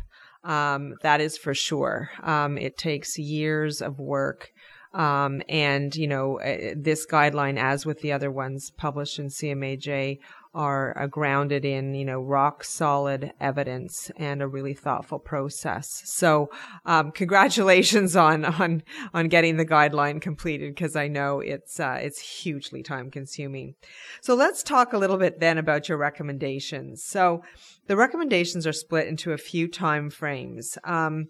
Um, 0.45 0.95
that 1.01 1.19
is 1.19 1.37
for 1.37 1.53
sure. 1.53 2.11
Um, 2.23 2.57
it 2.57 2.77
takes 2.77 3.19
years 3.19 3.81
of 3.81 3.99
work. 3.99 4.53
Um, 4.97 5.43
and, 5.47 5.95
you 5.95 6.07
know, 6.07 6.39
uh, 6.39 6.73
this 6.75 7.05
guideline, 7.05 7.59
as 7.59 7.85
with 7.85 8.01
the 8.01 8.11
other 8.11 8.31
ones 8.31 8.71
published 8.71 9.19
in 9.19 9.27
CMAJ, 9.27 10.17
are 10.55 10.97
uh, 10.97 11.05
grounded 11.05 11.63
in, 11.63 11.93
you 11.93 12.03
know, 12.03 12.19
rock 12.19 12.63
solid 12.63 13.31
evidence 13.39 14.09
and 14.17 14.41
a 14.41 14.47
really 14.47 14.73
thoughtful 14.73 15.19
process. 15.19 16.01
So, 16.05 16.49
um, 16.83 17.11
congratulations 17.11 18.15
on, 18.27 18.43
on, 18.43 18.81
on 19.13 19.27
getting 19.27 19.57
the 19.57 19.67
guideline 19.67 20.19
completed 20.19 20.73
because 20.73 20.95
I 20.95 21.07
know 21.07 21.41
it's, 21.41 21.79
uh, 21.79 21.99
it's 22.01 22.19
hugely 22.19 22.81
time 22.81 23.11
consuming. 23.11 23.75
So 24.21 24.33
let's 24.33 24.63
talk 24.63 24.93
a 24.93 24.97
little 24.97 25.17
bit 25.17 25.39
then 25.39 25.59
about 25.59 25.87
your 25.87 25.99
recommendations. 25.99 27.03
So 27.03 27.43
the 27.85 27.95
recommendations 27.95 28.65
are 28.65 28.73
split 28.73 29.07
into 29.07 29.33
a 29.33 29.37
few 29.37 29.67
time 29.67 30.09
frames. 30.09 30.75
Um, 30.83 31.27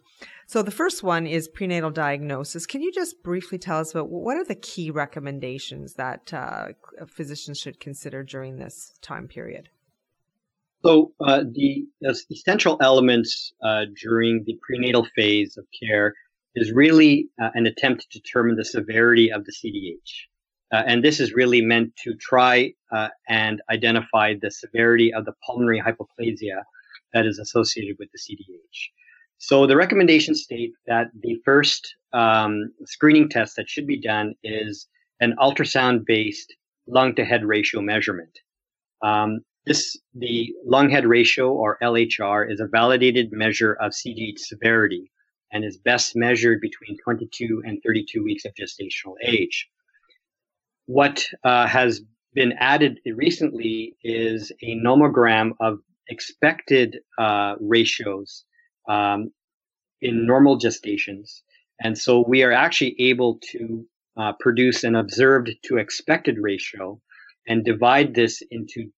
so 0.47 0.63
the 0.63 0.71
first 0.71 1.03
one 1.03 1.27
is 1.27 1.49
prenatal 1.49 1.91
diagnosis. 1.91 2.65
Can 2.65 2.81
you 2.81 2.91
just 2.91 3.21
briefly 3.21 3.57
tell 3.57 3.79
us 3.79 3.91
about 3.91 4.09
what 4.09 4.37
are 4.37 4.45
the 4.45 4.55
key 4.55 4.89
recommendations 4.89 5.95
that 5.95 6.33
uh, 6.33 6.69
physicians 7.05 7.59
should 7.59 7.81
consider 7.81 8.23
during 8.23 8.57
this 8.57 8.93
time 9.01 9.27
period? 9.27 9.69
So 10.85 11.11
uh, 11.19 11.43
the, 11.51 11.85
essential 12.31 12.77
elements 12.79 13.53
uh, 13.61 13.85
during 14.01 14.45
the 14.45 14.57
prenatal 14.65 15.05
phase 15.15 15.57
of 15.57 15.65
care 15.77 16.13
is 16.55 16.71
really 16.71 17.27
uh, 17.41 17.49
an 17.53 17.65
attempt 17.65 18.07
to 18.09 18.19
determine 18.19 18.55
the 18.55 18.63
severity 18.63 19.31
of 19.31 19.43
the 19.43 19.51
CDH. 19.51 20.27
Uh, 20.71 20.83
and 20.87 21.03
this 21.03 21.19
is 21.19 21.33
really 21.33 21.61
meant 21.61 21.93
to 21.97 22.13
try 22.15 22.73
uh, 22.91 23.09
and 23.27 23.61
identify 23.69 24.33
the 24.41 24.49
severity 24.49 25.13
of 25.13 25.25
the 25.25 25.33
pulmonary 25.45 25.81
hypoplasia 25.81 26.61
that 27.13 27.25
is 27.25 27.37
associated 27.37 27.97
with 27.99 28.09
the 28.13 28.17
CDH. 28.17 28.89
So 29.39 29.67
the 29.67 29.77
recommendations 29.77 30.43
state 30.43 30.73
that 30.87 31.07
the 31.21 31.39
first 31.45 31.95
um, 32.13 32.71
screening 32.85 33.29
test 33.29 33.55
that 33.57 33.69
should 33.69 33.85
be 33.85 33.99
done 33.99 34.33
is 34.43 34.87
an 35.19 35.35
ultrasound-based 35.39 36.55
lung-to-head 36.87 37.45
ratio 37.45 37.81
measurement. 37.81 38.39
Um, 39.03 39.41
this 39.65 39.97
the 40.15 40.53
lung-head 40.65 41.05
ratio 41.05 41.51
or 41.51 41.77
LHR 41.83 42.49
is 42.51 42.59
a 42.59 42.67
validated 42.67 43.31
measure 43.31 43.73
of 43.73 43.91
CDH 43.91 44.39
severity 44.39 45.11
and 45.51 45.63
is 45.63 45.77
best 45.77 46.15
measured 46.15 46.59
between 46.61 46.97
22 47.03 47.63
and 47.65 47.79
32 47.85 48.23
weeks 48.23 48.45
of 48.45 48.53
gestational 48.53 49.15
age. 49.23 49.67
What 50.85 51.25
uh, 51.43 51.67
has 51.67 52.01
been 52.33 52.53
added 52.59 52.99
recently 53.05 53.95
is 54.03 54.51
a 54.63 54.75
nomogram 54.75 55.51
of 55.59 55.79
expected 56.09 56.97
uh, 57.17 57.55
ratios 57.59 58.45
um, 58.87 59.31
in 60.01 60.25
normal 60.25 60.57
gestations. 60.57 61.41
And 61.79 61.97
so 61.97 62.23
we 62.27 62.43
are 62.43 62.51
actually 62.51 62.95
able 62.99 63.39
to 63.51 63.85
uh, 64.17 64.33
produce 64.39 64.83
an 64.83 64.95
observed 64.95 65.51
to 65.65 65.77
expected 65.77 66.37
ratio 66.39 66.99
and 67.47 67.63
divide 67.63 68.15
this 68.15 68.41
into 68.49 68.89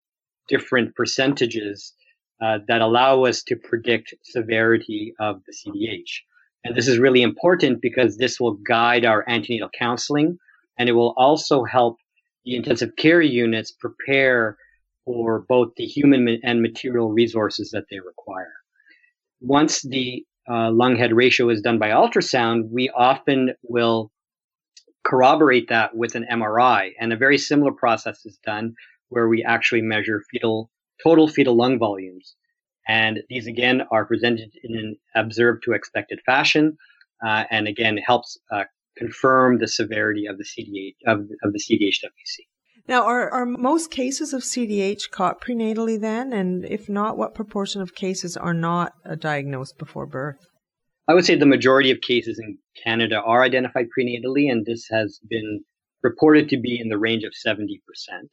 different 0.48 0.94
percentages 0.96 1.92
uh, 2.42 2.58
that 2.68 2.80
allow 2.80 3.24
us 3.24 3.42
to 3.44 3.56
predict 3.56 4.14
severity 4.24 5.14
of 5.20 5.42
the 5.46 5.52
CDH. 5.52 6.22
And 6.64 6.74
this 6.74 6.88
is 6.88 6.98
really 6.98 7.22
important 7.22 7.80
because 7.80 8.16
this 8.16 8.40
will 8.40 8.54
guide 8.54 9.04
our 9.04 9.24
antenatal 9.28 9.70
counseling 9.78 10.38
and 10.78 10.88
it 10.88 10.92
will 10.92 11.14
also 11.16 11.64
help 11.64 11.98
the 12.44 12.56
intensive 12.56 12.96
care 12.96 13.20
units 13.20 13.72
prepare 13.72 14.56
for 15.04 15.44
both 15.48 15.72
the 15.76 15.84
human 15.84 16.40
and 16.42 16.62
material 16.62 17.10
resources 17.10 17.70
that 17.72 17.84
they 17.90 18.00
require 18.00 18.59
once 19.40 19.82
the 19.82 20.24
uh, 20.50 20.70
lung 20.70 20.96
head 20.96 21.12
ratio 21.12 21.48
is 21.48 21.60
done 21.60 21.78
by 21.78 21.90
ultrasound, 21.90 22.70
we 22.70 22.90
often 22.90 23.54
will 23.62 24.10
corroborate 25.04 25.68
that 25.68 25.96
with 25.96 26.14
an 26.14 26.26
MRI. 26.30 26.90
And 27.00 27.12
a 27.12 27.16
very 27.16 27.38
similar 27.38 27.72
process 27.72 28.24
is 28.26 28.38
done 28.44 28.74
where 29.08 29.28
we 29.28 29.42
actually 29.42 29.82
measure 29.82 30.22
fetal 30.30 30.70
total 31.02 31.28
fetal 31.28 31.56
lung 31.56 31.78
volumes. 31.78 32.34
And 32.88 33.20
these 33.28 33.46
again 33.46 33.82
are 33.90 34.04
presented 34.04 34.50
in 34.62 34.76
an 34.76 34.96
observed 35.14 35.62
to 35.64 35.72
expected 35.72 36.20
fashion, 36.26 36.76
uh, 37.24 37.44
and 37.50 37.68
again 37.68 37.96
helps 37.96 38.38
uh, 38.50 38.64
confirm 38.96 39.58
the 39.58 39.68
severity 39.68 40.26
of 40.26 40.38
the 40.38 40.44
CDH 40.44 40.96
of, 41.06 41.20
of 41.42 41.52
the 41.52 41.58
CDHWC. 41.60 42.49
Now, 42.88 43.04
are, 43.04 43.30
are 43.30 43.46
most 43.46 43.90
cases 43.90 44.32
of 44.32 44.42
CDH 44.42 45.10
caught 45.10 45.40
prenatally 45.40 46.00
then? 46.00 46.32
And 46.32 46.64
if 46.64 46.88
not, 46.88 47.16
what 47.16 47.34
proportion 47.34 47.82
of 47.82 47.94
cases 47.94 48.36
are 48.36 48.54
not 48.54 48.92
uh, 49.08 49.14
diagnosed 49.14 49.78
before 49.78 50.06
birth? 50.06 50.46
I 51.08 51.14
would 51.14 51.24
say 51.24 51.34
the 51.34 51.46
majority 51.46 51.90
of 51.90 52.00
cases 52.00 52.38
in 52.38 52.58
Canada 52.84 53.20
are 53.20 53.42
identified 53.42 53.86
prenatally, 53.96 54.50
and 54.50 54.64
this 54.64 54.86
has 54.90 55.18
been 55.28 55.64
reported 56.02 56.48
to 56.50 56.60
be 56.60 56.78
in 56.80 56.88
the 56.88 56.98
range 56.98 57.24
of 57.24 57.32
70%. 57.46 57.56
Okay. 57.68 58.30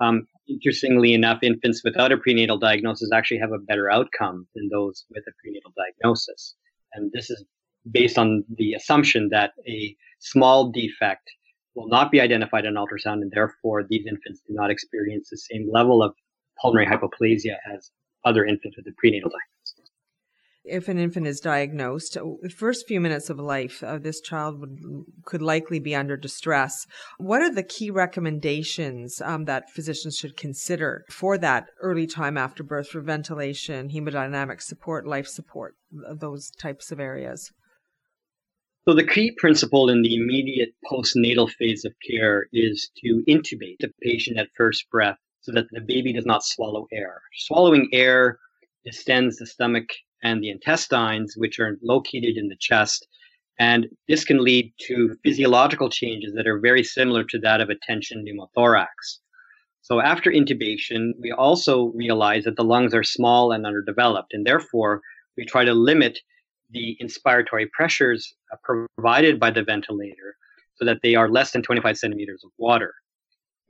Um, 0.00 0.26
interestingly 0.48 1.14
enough, 1.14 1.42
infants 1.42 1.82
without 1.84 2.12
a 2.12 2.16
prenatal 2.16 2.58
diagnosis 2.58 3.10
actually 3.12 3.38
have 3.38 3.52
a 3.52 3.58
better 3.58 3.90
outcome 3.90 4.46
than 4.54 4.68
those 4.70 5.04
with 5.10 5.24
a 5.28 5.32
prenatal 5.42 5.72
diagnosis. 5.76 6.54
And 6.92 7.10
this 7.12 7.30
is 7.30 7.44
based 7.90 8.18
on 8.18 8.44
the 8.56 8.74
assumption 8.74 9.28
that 9.30 9.52
a 9.68 9.96
small 10.20 10.70
defect 10.70 11.28
will 11.74 11.88
not 11.88 12.10
be 12.10 12.20
identified 12.20 12.66
on 12.66 12.74
ultrasound, 12.74 13.22
and 13.22 13.32
therefore 13.32 13.84
these 13.84 14.06
infants 14.06 14.40
do 14.46 14.54
not 14.54 14.70
experience 14.70 15.28
the 15.30 15.38
same 15.38 15.70
level 15.70 16.02
of 16.02 16.14
pulmonary 16.60 16.86
hypoplasia 16.86 17.56
as 17.74 17.90
other 18.24 18.44
infants 18.44 18.76
with 18.76 18.86
a 18.86 18.92
prenatal 18.96 19.30
diagnosis. 19.30 19.54
If 20.64 20.88
an 20.88 20.98
infant 20.98 21.26
is 21.26 21.40
diagnosed, 21.40 22.14
the 22.14 22.48
first 22.48 22.88
few 22.88 22.98
minutes 22.98 23.28
of 23.28 23.38
life, 23.38 23.82
uh, 23.82 23.98
this 23.98 24.18
child 24.22 24.60
would, 24.60 24.78
could 25.26 25.42
likely 25.42 25.78
be 25.78 25.94
under 25.94 26.16
distress. 26.16 26.86
What 27.18 27.42
are 27.42 27.52
the 27.52 27.62
key 27.62 27.90
recommendations 27.90 29.20
um, 29.20 29.44
that 29.44 29.68
physicians 29.68 30.16
should 30.16 30.38
consider 30.38 31.04
for 31.10 31.36
that 31.36 31.66
early 31.82 32.06
time 32.06 32.38
after 32.38 32.62
birth 32.62 32.88
for 32.88 33.02
ventilation, 33.02 33.90
hemodynamic 33.90 34.62
support, 34.62 35.06
life 35.06 35.26
support, 35.26 35.74
those 35.90 36.50
types 36.50 36.90
of 36.90 36.98
areas? 36.98 37.52
So 38.86 38.94
the 38.94 39.06
key 39.06 39.32
principle 39.38 39.88
in 39.88 40.02
the 40.02 40.14
immediate 40.14 40.74
postnatal 40.84 41.50
phase 41.50 41.86
of 41.86 41.94
care 42.06 42.48
is 42.52 42.90
to 42.98 43.24
intubate 43.26 43.78
the 43.80 43.90
patient 44.02 44.38
at 44.38 44.50
first 44.58 44.90
breath 44.90 45.16
so 45.40 45.52
that 45.52 45.64
the 45.70 45.80
baby 45.80 46.12
does 46.12 46.26
not 46.26 46.44
swallow 46.44 46.86
air. 46.92 47.22
Swallowing 47.34 47.88
air 47.94 48.38
distends 48.84 49.38
the 49.38 49.46
stomach 49.46 49.88
and 50.22 50.42
the 50.42 50.50
intestines, 50.50 51.34
which 51.34 51.58
are 51.58 51.78
located 51.82 52.36
in 52.36 52.48
the 52.48 52.58
chest. 52.60 53.08
And 53.58 53.86
this 54.06 54.22
can 54.22 54.44
lead 54.44 54.74
to 54.82 55.16
physiological 55.24 55.88
changes 55.88 56.34
that 56.34 56.46
are 56.46 56.60
very 56.60 56.84
similar 56.84 57.24
to 57.24 57.38
that 57.38 57.62
of 57.62 57.70
a 57.70 57.76
tension 57.86 58.22
pneumothorax. 58.22 59.20
So 59.80 60.00
after 60.00 60.30
intubation, 60.30 61.12
we 61.18 61.32
also 61.32 61.86
realize 61.94 62.44
that 62.44 62.56
the 62.56 62.64
lungs 62.64 62.92
are 62.92 63.04
small 63.04 63.50
and 63.50 63.64
underdeveloped, 63.64 64.34
and 64.34 64.46
therefore 64.46 65.00
we 65.38 65.46
try 65.46 65.64
to 65.64 65.72
limit 65.72 66.18
the 66.74 66.98
inspiratory 67.00 67.70
pressures 67.70 68.34
uh, 68.52 68.56
provided 68.96 69.40
by 69.40 69.50
the 69.50 69.62
ventilator 69.62 70.36
so 70.74 70.84
that 70.84 70.98
they 71.02 71.14
are 71.14 71.30
less 71.30 71.52
than 71.52 71.62
25 71.62 71.96
centimeters 71.96 72.42
of 72.44 72.50
water. 72.58 72.92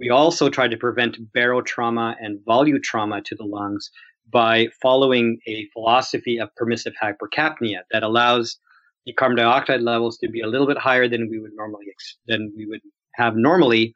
We 0.00 0.10
also 0.10 0.48
try 0.48 0.66
to 0.66 0.76
prevent 0.76 1.18
barotrauma 1.32 2.16
and 2.20 2.40
volutrauma 2.48 3.22
to 3.24 3.34
the 3.36 3.44
lungs 3.44 3.90
by 4.32 4.68
following 4.82 5.38
a 5.46 5.68
philosophy 5.72 6.38
of 6.38 6.54
permissive 6.56 6.94
hypercapnia 7.00 7.80
that 7.92 8.02
allows 8.02 8.58
the 9.06 9.12
carbon 9.12 9.36
dioxide 9.36 9.82
levels 9.82 10.16
to 10.18 10.28
be 10.28 10.40
a 10.40 10.46
little 10.46 10.66
bit 10.66 10.78
higher 10.78 11.06
than 11.06 11.28
we 11.28 11.38
would 11.38 11.52
normally 11.54 11.86
than 12.26 12.52
we 12.56 12.66
would 12.66 12.80
have 13.14 13.36
normally, 13.36 13.94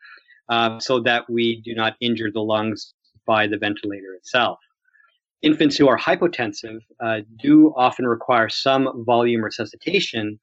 uh, 0.51 0.79
so 0.79 1.01
that 1.01 1.29
we 1.31 1.63
do 1.63 1.75
not 1.75 1.97
injure 2.01 2.31
the 2.31 2.41
lungs 2.41 2.93
by 3.27 3.47
the 3.47 3.57
ventilator 3.57 4.15
itself 4.15 4.59
infants 5.43 5.77
who 5.77 5.89
are 5.89 5.99
hypotensive 5.99 6.81
uh, 7.01 7.21
do 7.39 7.73
often 7.77 8.07
require 8.07 8.49
some 8.49 9.05
volume 9.05 9.43
resuscitation, 9.43 10.39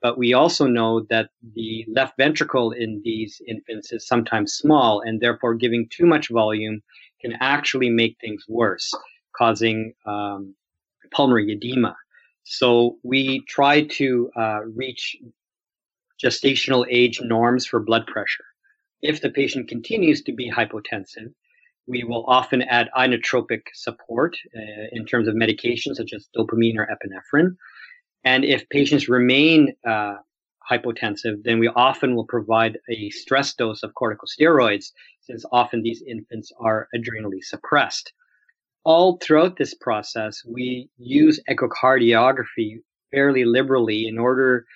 but 0.00 0.16
we 0.16 0.32
also 0.32 0.66
know 0.66 1.06
that 1.10 1.30
the 1.54 1.84
left 1.88 2.16
ventricle 2.16 2.72
in 2.72 3.00
these 3.04 3.42
infants 3.46 3.92
is 3.92 4.06
sometimes 4.06 4.54
small, 4.54 5.00
and 5.00 5.20
therefore 5.20 5.54
giving 5.54 5.88
too 5.90 6.06
much 6.06 6.28
volume 6.28 6.80
can 7.20 7.34
actually 7.40 7.90
make 7.90 8.16
things 8.20 8.44
worse, 8.48 8.92
causing 9.36 9.92
um, 10.06 10.54
pulmonary 11.12 11.52
edema. 11.52 11.96
So 12.44 12.96
we 13.02 13.44
try 13.48 13.82
to 13.82 14.30
uh, 14.36 14.60
reach 14.74 15.16
gestational 16.22 16.86
age 16.90 17.20
norms 17.20 17.66
for 17.66 17.80
blood 17.80 18.06
pressure. 18.06 18.44
If 19.02 19.20
the 19.20 19.30
patient 19.30 19.68
continues 19.68 20.22
to 20.22 20.32
be 20.32 20.50
hypotensive, 20.50 21.32
we 21.88 22.04
will 22.04 22.24
often 22.26 22.62
add 22.62 22.90
inotropic 22.96 23.62
support 23.74 24.36
uh, 24.54 24.86
in 24.92 25.06
terms 25.06 25.26
of 25.26 25.34
medications 25.34 25.96
such 25.96 26.12
as 26.14 26.28
dopamine 26.36 26.76
or 26.76 26.86
epinephrine. 26.86 27.56
And 28.24 28.44
if 28.44 28.68
patients 28.68 29.08
remain 29.08 29.74
uh, 29.86 30.16
hypotensive, 30.70 31.42
then 31.44 31.58
we 31.58 31.68
often 31.68 32.14
will 32.14 32.26
provide 32.26 32.78
a 32.90 33.10
stress 33.10 33.54
dose 33.54 33.82
of 33.82 33.92
corticosteroids, 33.94 34.86
since 35.22 35.44
often 35.50 35.82
these 35.82 36.02
infants 36.06 36.52
are 36.60 36.88
adrenally 36.94 37.40
suppressed. 37.40 38.12
All 38.84 39.18
throughout 39.22 39.56
this 39.56 39.74
process, 39.74 40.42
we 40.46 40.90
use 40.98 41.40
echocardiography 41.50 42.80
fairly 43.10 43.44
liberally 43.44 44.06
in 44.06 44.18
order 44.18 44.66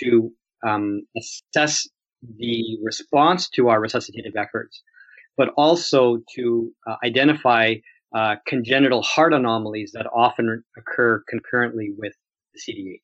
to 0.00 0.32
um, 0.66 1.02
assess 1.16 1.86
the 2.38 2.78
response 2.82 3.48
to 3.50 3.68
our 3.68 3.80
resuscitative 3.80 4.36
efforts 4.36 4.82
but 5.36 5.48
also 5.56 6.18
to 6.34 6.72
uh, 6.86 6.96
identify 7.04 7.74
uh, 8.14 8.36
congenital 8.46 9.02
heart 9.02 9.32
anomalies 9.32 9.92
that 9.92 10.06
often 10.12 10.62
occur 10.76 11.22
concurrently 11.28 11.92
with 11.96 12.14
CDH. 12.56 12.98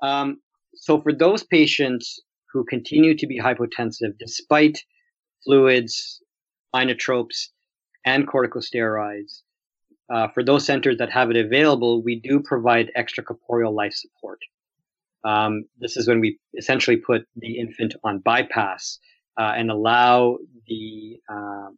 Um, 0.00 0.40
so 0.74 1.00
for 1.00 1.12
those 1.12 1.42
patients 1.42 2.20
who 2.52 2.64
continue 2.64 3.16
to 3.16 3.26
be 3.26 3.40
hypotensive 3.40 4.18
despite 4.18 4.78
fluids, 5.44 6.22
inotropes, 6.74 7.48
and 8.04 8.28
corticosteroids, 8.28 9.42
uh, 10.12 10.28
for 10.28 10.44
those 10.44 10.64
centers 10.64 10.98
that 10.98 11.10
have 11.10 11.30
it 11.30 11.36
available, 11.36 12.02
we 12.02 12.20
do 12.20 12.40
provide 12.40 12.90
extracorporeal 12.96 13.72
life 13.72 13.94
support. 13.94 14.38
Um, 15.24 15.64
this 15.78 15.96
is 15.96 16.08
when 16.08 16.20
we 16.20 16.38
essentially 16.58 16.96
put 16.96 17.26
the 17.36 17.58
infant 17.58 17.94
on 18.04 18.18
bypass 18.18 18.98
uh, 19.38 19.52
and 19.56 19.70
allow 19.70 20.38
the 20.66 21.18
uh, 21.28 21.68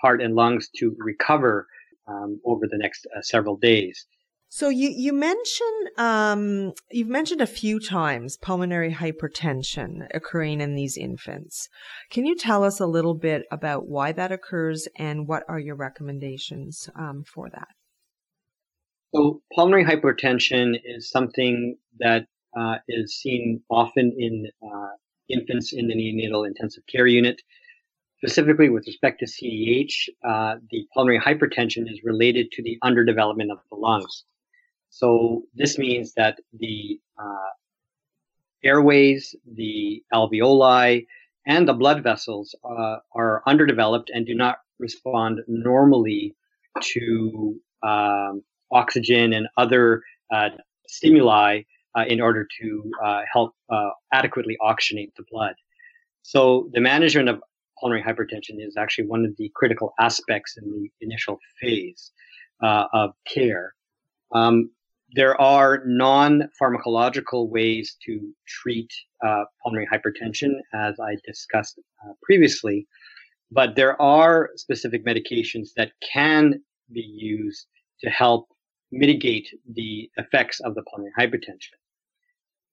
heart 0.00 0.22
and 0.22 0.34
lungs 0.34 0.68
to 0.76 0.94
recover 0.98 1.66
um, 2.06 2.40
over 2.44 2.66
the 2.70 2.78
next 2.78 3.06
uh, 3.16 3.22
several 3.22 3.56
days. 3.56 4.06
So 4.48 4.68
you 4.68 4.88
you 4.90 5.12
mentioned 5.12 5.88
um, 5.98 6.74
you've 6.92 7.08
mentioned 7.08 7.40
a 7.40 7.46
few 7.46 7.80
times 7.80 8.36
pulmonary 8.36 8.92
hypertension 8.92 10.06
occurring 10.14 10.60
in 10.60 10.76
these 10.76 10.96
infants. 10.96 11.68
Can 12.10 12.24
you 12.24 12.36
tell 12.36 12.62
us 12.62 12.78
a 12.78 12.86
little 12.86 13.14
bit 13.14 13.46
about 13.50 13.88
why 13.88 14.12
that 14.12 14.30
occurs 14.30 14.86
and 14.96 15.26
what 15.26 15.42
are 15.48 15.58
your 15.58 15.74
recommendations 15.74 16.88
um, 16.94 17.24
for 17.26 17.50
that? 17.50 17.66
So 19.12 19.42
pulmonary 19.52 19.84
hypertension 19.84 20.76
is 20.84 21.10
something 21.10 21.76
that 21.98 22.26
uh, 22.56 22.76
is 22.88 23.16
seen 23.16 23.60
often 23.68 24.14
in 24.16 24.46
uh, 24.62 24.90
infants 25.28 25.72
in 25.72 25.88
the 25.88 25.94
neonatal 25.94 26.46
intensive 26.46 26.84
care 26.86 27.06
unit. 27.06 27.40
Specifically 28.18 28.70
with 28.70 28.86
respect 28.86 29.20
to 29.20 29.26
CDH, 29.26 30.08
uh, 30.26 30.56
the 30.70 30.86
pulmonary 30.94 31.20
hypertension 31.20 31.90
is 31.90 32.00
related 32.04 32.50
to 32.52 32.62
the 32.62 32.78
underdevelopment 32.82 33.50
of 33.50 33.58
the 33.70 33.76
lungs. 33.76 34.24
So 34.90 35.42
this 35.54 35.76
means 35.76 36.14
that 36.14 36.38
the 36.58 37.00
uh, 37.18 37.50
airways, 38.62 39.34
the 39.54 40.02
alveoli, 40.12 41.06
and 41.46 41.68
the 41.68 41.74
blood 41.74 42.02
vessels 42.02 42.54
uh, 42.64 42.96
are 43.14 43.42
underdeveloped 43.46 44.10
and 44.14 44.24
do 44.24 44.34
not 44.34 44.58
respond 44.78 45.40
normally 45.46 46.34
to 46.80 47.60
um, 47.82 48.42
oxygen 48.72 49.34
and 49.34 49.46
other 49.56 50.02
uh, 50.32 50.50
stimuli 50.86 51.62
uh, 51.96 52.04
in 52.08 52.20
order 52.20 52.46
to 52.60 52.90
uh, 53.04 53.22
help 53.32 53.54
uh, 53.70 53.90
adequately 54.12 54.56
oxygenate 54.60 55.14
the 55.16 55.24
blood. 55.30 55.54
So 56.22 56.70
the 56.72 56.80
management 56.80 57.28
of 57.28 57.40
pulmonary 57.78 58.02
hypertension 58.02 58.58
is 58.58 58.76
actually 58.76 59.06
one 59.06 59.24
of 59.24 59.36
the 59.36 59.50
critical 59.54 59.92
aspects 60.00 60.56
in 60.56 60.70
the 60.70 60.90
initial 61.00 61.38
phase 61.60 62.12
uh, 62.62 62.86
of 62.92 63.12
care. 63.26 63.74
Um, 64.32 64.70
there 65.12 65.40
are 65.40 65.82
non-pharmacological 65.86 67.48
ways 67.48 67.96
to 68.04 68.34
treat 68.48 68.90
uh, 69.24 69.44
pulmonary 69.62 69.86
hypertension, 69.92 70.54
as 70.72 70.98
I 70.98 71.16
discussed 71.24 71.78
previously, 72.22 72.88
but 73.52 73.76
there 73.76 74.00
are 74.02 74.50
specific 74.56 75.04
medications 75.06 75.68
that 75.76 75.92
can 76.12 76.60
be 76.92 77.02
used 77.02 77.66
to 78.00 78.10
help 78.10 78.48
mitigate 78.90 79.48
the 79.74 80.10
effects 80.16 80.60
of 80.60 80.74
the 80.74 80.82
pulmonary 80.82 81.12
hypertension 81.18 81.76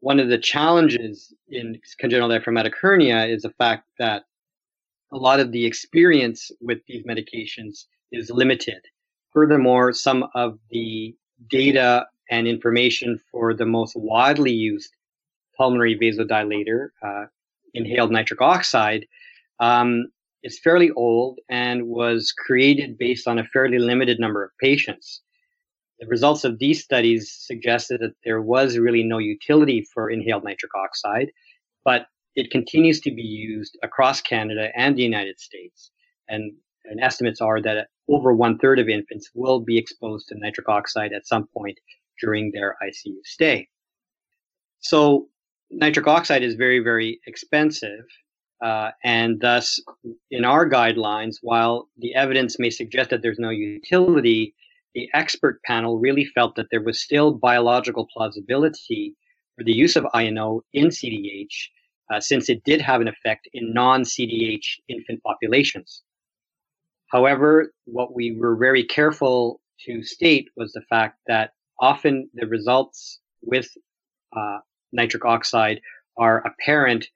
one 0.01 0.19
of 0.19 0.29
the 0.29 0.37
challenges 0.37 1.33
in 1.49 1.79
congenital 1.99 2.29
diaphragmatic 2.29 2.73
hernia 2.79 3.25
is 3.25 3.43
the 3.43 3.51
fact 3.51 3.87
that 3.99 4.23
a 5.13 5.17
lot 5.17 5.39
of 5.39 5.51
the 5.51 5.65
experience 5.65 6.51
with 6.59 6.79
these 6.87 7.03
medications 7.05 7.85
is 8.11 8.29
limited. 8.29 8.81
Furthermore, 9.31 9.93
some 9.93 10.25
of 10.35 10.57
the 10.71 11.15
data 11.49 12.05
and 12.29 12.47
information 12.47 13.19
for 13.31 13.53
the 13.53 13.65
most 13.65 13.95
widely 13.95 14.51
used 14.51 14.91
pulmonary 15.57 15.97
vasodilator, 15.97 16.89
uh, 17.05 17.25
inhaled 17.73 18.11
nitric 18.11 18.41
oxide, 18.41 19.05
um, 19.59 20.07
is 20.43 20.59
fairly 20.59 20.89
old 20.91 21.39
and 21.49 21.87
was 21.87 22.31
created 22.31 22.97
based 22.97 23.27
on 23.27 23.37
a 23.37 23.45
fairly 23.45 23.77
limited 23.77 24.19
number 24.19 24.43
of 24.43 24.51
patients. 24.59 25.21
The 26.01 26.07
results 26.07 26.43
of 26.43 26.57
these 26.57 26.83
studies 26.83 27.31
suggested 27.31 28.01
that 28.01 28.15
there 28.25 28.41
was 28.41 28.79
really 28.79 29.03
no 29.03 29.19
utility 29.19 29.87
for 29.93 30.09
inhaled 30.09 30.43
nitric 30.43 30.73
oxide, 30.75 31.31
but 31.85 32.07
it 32.35 32.49
continues 32.49 32.99
to 33.01 33.11
be 33.11 33.21
used 33.21 33.77
across 33.83 34.19
Canada 34.19 34.69
and 34.75 34.97
the 34.97 35.03
United 35.03 35.39
States. 35.39 35.91
And, 36.27 36.53
and 36.85 36.99
estimates 36.99 37.39
are 37.39 37.61
that 37.61 37.87
over 38.09 38.33
one 38.33 38.57
third 38.57 38.79
of 38.79 38.89
infants 38.89 39.29
will 39.35 39.59
be 39.59 39.77
exposed 39.77 40.27
to 40.29 40.39
nitric 40.39 40.67
oxide 40.67 41.13
at 41.13 41.27
some 41.27 41.47
point 41.55 41.77
during 42.19 42.51
their 42.51 42.77
ICU 42.83 43.17
stay. 43.23 43.67
So 44.79 45.27
nitric 45.69 46.07
oxide 46.07 46.41
is 46.41 46.55
very, 46.55 46.79
very 46.79 47.19
expensive. 47.27 48.05
Uh, 48.63 48.91
and 49.03 49.39
thus, 49.39 49.79
in 50.31 50.45
our 50.45 50.67
guidelines, 50.67 51.37
while 51.41 51.89
the 51.97 52.15
evidence 52.15 52.57
may 52.57 52.71
suggest 52.71 53.11
that 53.11 53.21
there's 53.21 53.39
no 53.39 53.49
utility, 53.49 54.55
the 54.93 55.10
expert 55.13 55.62
panel 55.63 55.99
really 55.99 56.25
felt 56.25 56.56
that 56.56 56.67
there 56.71 56.84
was 56.84 57.01
still 57.01 57.32
biological 57.34 58.08
plausibility 58.13 59.15
for 59.58 59.63
the 59.63 59.73
use 59.73 59.95
of 59.95 60.06
INO 60.13 60.62
in 60.73 60.88
CDH, 60.88 61.69
uh, 62.13 62.19
since 62.19 62.49
it 62.49 62.63
did 62.63 62.82
have 62.82 63.01
an 63.01 63.08
effect 63.08 63.47
in 63.54 63.73
non 63.73 64.04
CDH 64.04 64.80
infant 64.88 65.21
populations. 65.23 66.04
However, 67.12 67.73
what 67.86 68.15
we 68.15 68.36
were 68.38 68.56
very 68.56 68.84
careful 68.84 69.62
to 69.86 70.04
state 70.04 70.49
was 70.56 70.71
the 70.71 70.82
fact 70.89 71.19
that 71.27 71.51
often 71.80 72.30
the 72.34 72.47
results 72.47 73.19
with 73.41 73.69
uh, 74.36 74.60
nitric 74.91 75.25
oxide 75.25 75.82
are 76.17 76.45
apparent 76.45 77.08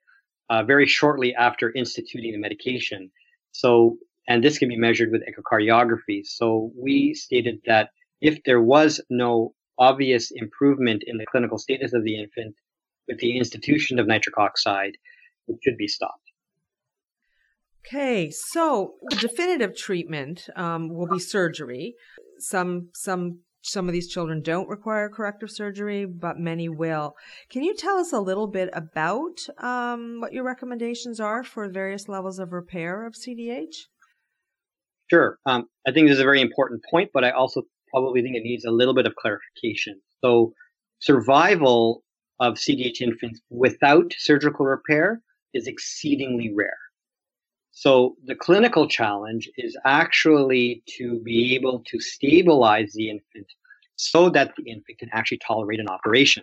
uh, 0.50 0.62
very 0.62 0.86
shortly 0.86 1.34
after 1.34 1.72
instituting 1.72 2.32
the 2.32 2.38
medication. 2.38 3.10
So, 3.52 3.96
and 4.28 4.42
this 4.42 4.58
can 4.58 4.68
be 4.68 4.76
measured 4.76 5.10
with 5.12 5.22
echocardiography. 5.22 6.24
So 6.24 6.72
we 6.76 7.14
stated 7.14 7.60
that 7.66 7.90
if 8.20 8.42
there 8.44 8.60
was 8.60 9.00
no 9.10 9.54
obvious 9.78 10.30
improvement 10.34 11.02
in 11.06 11.18
the 11.18 11.26
clinical 11.26 11.58
status 11.58 11.92
of 11.92 12.02
the 12.04 12.18
infant 12.18 12.54
with 13.06 13.18
the 13.18 13.36
institution 13.36 13.98
of 13.98 14.06
nitric 14.06 14.38
oxide, 14.38 14.96
it 15.48 15.58
should 15.62 15.76
be 15.76 15.88
stopped. 15.88 16.20
Okay, 17.86 18.30
so 18.30 18.94
the 19.10 19.16
definitive 19.16 19.76
treatment 19.76 20.48
um, 20.56 20.88
will 20.88 21.06
be 21.06 21.20
surgery. 21.20 21.94
Some 22.38 22.88
some 22.94 23.40
some 23.62 23.88
of 23.88 23.92
these 23.92 24.08
children 24.08 24.42
don't 24.42 24.68
require 24.68 25.08
corrective 25.08 25.50
surgery, 25.50 26.04
but 26.04 26.38
many 26.38 26.68
will. 26.68 27.14
Can 27.48 27.62
you 27.62 27.74
tell 27.74 27.96
us 27.96 28.12
a 28.12 28.20
little 28.20 28.46
bit 28.48 28.70
about 28.72 29.46
um, 29.58 30.20
what 30.20 30.32
your 30.32 30.44
recommendations 30.44 31.20
are 31.20 31.44
for 31.44 31.68
various 31.68 32.08
levels 32.08 32.38
of 32.38 32.52
repair 32.52 33.06
of 33.06 33.14
CDH? 33.14 33.86
Sure. 35.10 35.38
Um, 35.46 35.66
I 35.86 35.92
think 35.92 36.08
this 36.08 36.16
is 36.16 36.20
a 36.20 36.24
very 36.24 36.40
important 36.40 36.82
point, 36.90 37.10
but 37.14 37.24
I 37.24 37.30
also 37.30 37.62
probably 37.90 38.22
think 38.22 38.36
it 38.36 38.42
needs 38.42 38.64
a 38.64 38.70
little 38.70 38.94
bit 38.94 39.06
of 39.06 39.14
clarification. 39.16 40.00
So, 40.22 40.52
survival 40.98 42.02
of 42.40 42.54
CDH 42.54 43.00
infants 43.00 43.40
without 43.50 44.12
surgical 44.18 44.66
repair 44.66 45.22
is 45.54 45.66
exceedingly 45.66 46.52
rare. 46.54 46.76
So 47.78 48.16
the 48.24 48.34
clinical 48.34 48.88
challenge 48.88 49.50
is 49.58 49.76
actually 49.84 50.82
to 50.96 51.20
be 51.20 51.54
able 51.54 51.82
to 51.86 52.00
stabilize 52.00 52.92
the 52.94 53.10
infant 53.10 53.46
so 53.96 54.30
that 54.30 54.54
the 54.56 54.70
infant 54.70 54.98
can 54.98 55.10
actually 55.12 55.40
tolerate 55.46 55.80
an 55.80 55.88
operation. 55.88 56.42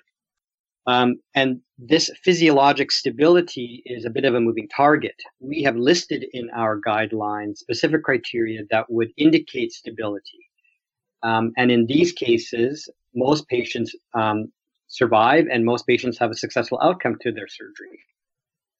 Um, 0.86 1.16
and 1.34 1.62
this 1.78 2.12
physiologic 2.24 2.92
stability 2.92 3.84
is 3.86 4.06
a 4.06 4.10
bit 4.10 4.26
of 4.26 4.36
a 4.36 4.42
moving 4.42 4.68
target. 4.68 5.16
We 5.40 5.64
have 5.64 5.76
listed 5.78 6.26
in 6.34 6.50
our 6.54 6.80
guidelines 6.86 7.58
specific 7.58 8.04
criteria 8.04 8.62
that 8.70 8.90
would 8.90 9.10
indicate 9.18 9.72
stability. 9.72 10.40
Um, 11.24 11.54
and 11.56 11.72
in 11.72 11.86
these 11.86 12.12
cases, 12.12 12.90
most 13.16 13.48
patients 13.48 13.96
um, 14.14 14.52
survive 14.88 15.46
and 15.50 15.64
most 15.64 15.88
patients 15.88 16.18
have 16.20 16.32
a 16.32 16.36
successful 16.36 16.80
outcome 16.82 17.18
to 17.22 17.32
their 17.32 17.48
surgery, 17.48 18.00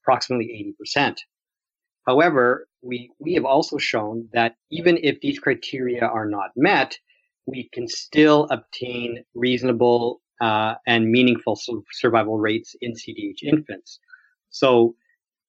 approximately 0.02 0.74
80%. 0.96 1.16
However, 2.06 2.68
we, 2.82 3.10
we 3.18 3.32
have 3.34 3.46
also 3.46 3.78
shown 3.78 4.28
that 4.34 4.56
even 4.70 4.98
if 5.02 5.20
these 5.20 5.38
criteria 5.38 6.04
are 6.04 6.26
not 6.26 6.50
met, 6.54 6.98
we 7.46 7.70
can 7.72 7.88
still 7.88 8.46
obtain 8.50 9.24
reasonable 9.34 10.20
uh, 10.40 10.74
and 10.86 11.10
meaningful 11.10 11.58
survival 11.92 12.38
rates 12.38 12.74
in 12.80 12.92
CDH 12.92 13.42
infants. 13.42 13.98
So, 14.50 14.94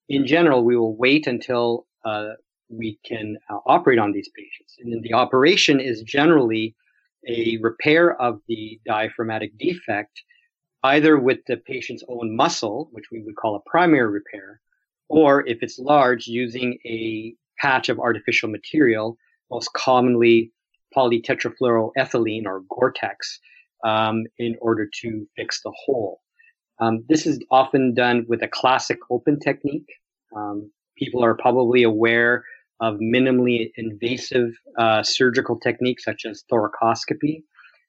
in 0.08 0.28
general, 0.28 0.64
we 0.64 0.78
will 0.78 0.96
wait 0.96 1.28
until 1.28 1.88
uh, 2.04 2.34
we 2.70 3.00
can 3.06 3.38
uh, 3.50 3.58
operate 3.66 4.00
on 4.00 4.12
these 4.12 4.30
patients. 4.36 4.76
And 4.80 4.94
then 4.94 5.02
the 5.02 5.14
operation 5.14 5.80
is 5.80 6.02
generally 6.04 6.76
a 7.28 7.58
repair 7.58 8.20
of 8.22 8.40
the 8.48 8.80
diaphragmatic 8.86 9.58
defect, 9.58 10.22
either 10.84 11.18
with 11.18 11.40
the 11.48 11.58
patient's 11.58 12.04
own 12.08 12.36
muscle, 12.36 12.90
which 12.92 13.06
we 13.12 13.22
would 13.24 13.36
call 13.36 13.56
a 13.56 13.70
primary 13.70 14.10
repair, 14.12 14.62
or 15.10 15.48
if 15.48 15.60
it's 15.62 15.80
large, 15.80 16.28
using 16.28 16.78
a 16.86 17.36
patch 17.60 17.90
of 17.90 18.00
artificial 18.00 18.50
material, 18.50 19.18
most 19.50 19.72
commonly 19.74 20.52
polytetrafluoroethylene 20.96 22.46
or 22.46 22.64
Gore-Tex, 22.70 23.40
um, 23.84 24.24
in 24.38 24.56
order 24.62 24.90
to 25.02 25.28
fix 25.36 25.62
the 25.62 25.74
hole. 25.86 26.22
Um, 26.80 27.06
this 27.08 27.26
is 27.26 27.40
often 27.52 27.94
done 27.94 28.26
with 28.28 28.42
a 28.42 28.48
classic 28.48 28.98
open 29.10 29.40
technique. 29.40 29.88
Um, 30.36 30.72
people 30.98 31.24
are 31.24 31.36
probably 31.36 31.84
aware 31.84 32.44
of 32.82 32.96
minimally 32.96 33.72
invasive 33.78 34.52
uh, 34.78 35.02
surgical 35.02 35.58
techniques 35.60 36.04
such 36.04 36.26
as 36.26 36.44
thoracoscopy. 36.52 37.44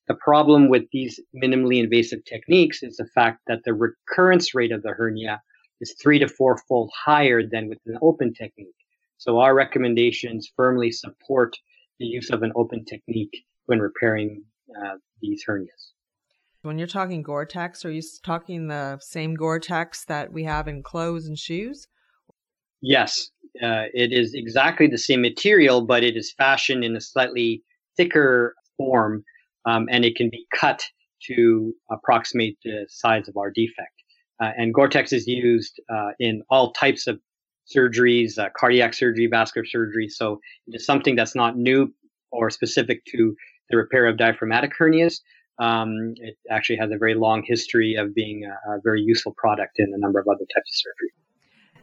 The 0.06 0.14
problem 0.14 0.68
with 0.68 0.84
these 0.92 1.18
minimally 1.34 1.82
invasive 1.82 2.24
techniques 2.24 2.84
is 2.84 2.96
the 2.96 3.08
fact 3.12 3.40
that 3.48 3.62
the 3.64 3.74
recurrence 3.74 4.54
rate 4.54 4.70
of 4.70 4.82
the 4.82 4.92
hernia 4.92 5.42
is 5.80 5.96
three 6.00 6.20
to 6.20 6.28
four 6.28 6.58
fold 6.68 6.90
higher 6.94 7.42
than 7.42 7.68
with 7.68 7.78
an 7.86 7.98
open 8.00 8.32
technique. 8.32 8.68
So 9.18 9.40
our 9.40 9.54
recommendations 9.54 10.52
firmly 10.54 10.92
support 10.92 11.56
the 11.98 12.06
use 12.06 12.30
of 12.30 12.42
an 12.42 12.52
open 12.54 12.84
technique 12.84 13.44
when 13.64 13.80
repairing 13.80 14.44
uh, 14.70 14.96
these 15.20 15.44
hernias. 15.48 15.92
When 16.62 16.78
you're 16.78 16.88
talking 16.88 17.22
Gore-Tex, 17.22 17.84
are 17.84 17.92
you 17.92 18.02
talking 18.24 18.66
the 18.66 18.98
same 19.00 19.34
Gore-Tex 19.34 20.04
that 20.06 20.32
we 20.32 20.44
have 20.44 20.66
in 20.66 20.82
clothes 20.82 21.26
and 21.26 21.38
shoes? 21.38 21.86
Yes, 22.82 23.30
uh, 23.62 23.86
it 23.94 24.12
is 24.12 24.34
exactly 24.34 24.86
the 24.86 24.98
same 24.98 25.22
material, 25.22 25.86
but 25.86 26.02
it 26.02 26.16
is 26.16 26.34
fashioned 26.36 26.84
in 26.84 26.96
a 26.96 27.00
slightly 27.00 27.62
thicker 27.96 28.54
form, 28.76 29.24
um, 29.64 29.86
and 29.90 30.04
it 30.04 30.16
can 30.16 30.28
be 30.28 30.46
cut 30.54 30.84
to 31.28 31.72
approximate 31.90 32.58
the 32.64 32.86
size 32.88 33.28
of 33.28 33.36
our 33.36 33.50
defect. 33.50 33.92
Uh, 34.42 34.50
and 34.56 34.74
Gore-Tex 34.74 35.12
is 35.12 35.26
used 35.26 35.80
uh, 35.88 36.10
in 36.18 36.42
all 36.50 36.72
types 36.72 37.06
of 37.06 37.18
surgeries, 37.74 38.38
uh, 38.38 38.48
cardiac 38.58 38.94
surgery, 38.94 39.28
vascular 39.30 39.64
surgery. 39.64 40.08
So 40.08 40.40
it 40.66 40.76
is 40.76 40.86
something 40.86 41.16
that's 41.16 41.34
not 41.34 41.56
new 41.56 41.92
or 42.30 42.50
specific 42.50 43.04
to 43.06 43.34
the 43.70 43.76
repair 43.76 44.06
of 44.06 44.16
diaphragmatic 44.16 44.72
hernias. 44.78 45.20
Um, 45.58 46.14
it 46.16 46.36
actually 46.50 46.76
has 46.76 46.90
a 46.90 46.98
very 46.98 47.14
long 47.14 47.42
history 47.46 47.94
of 47.94 48.14
being 48.14 48.44
a, 48.44 48.74
a 48.74 48.80
very 48.82 49.00
useful 49.00 49.34
product 49.36 49.78
in 49.78 49.92
a 49.94 49.98
number 49.98 50.20
of 50.20 50.26
other 50.28 50.44
types 50.54 50.70
of 50.70 50.74
surgery. 50.74 51.12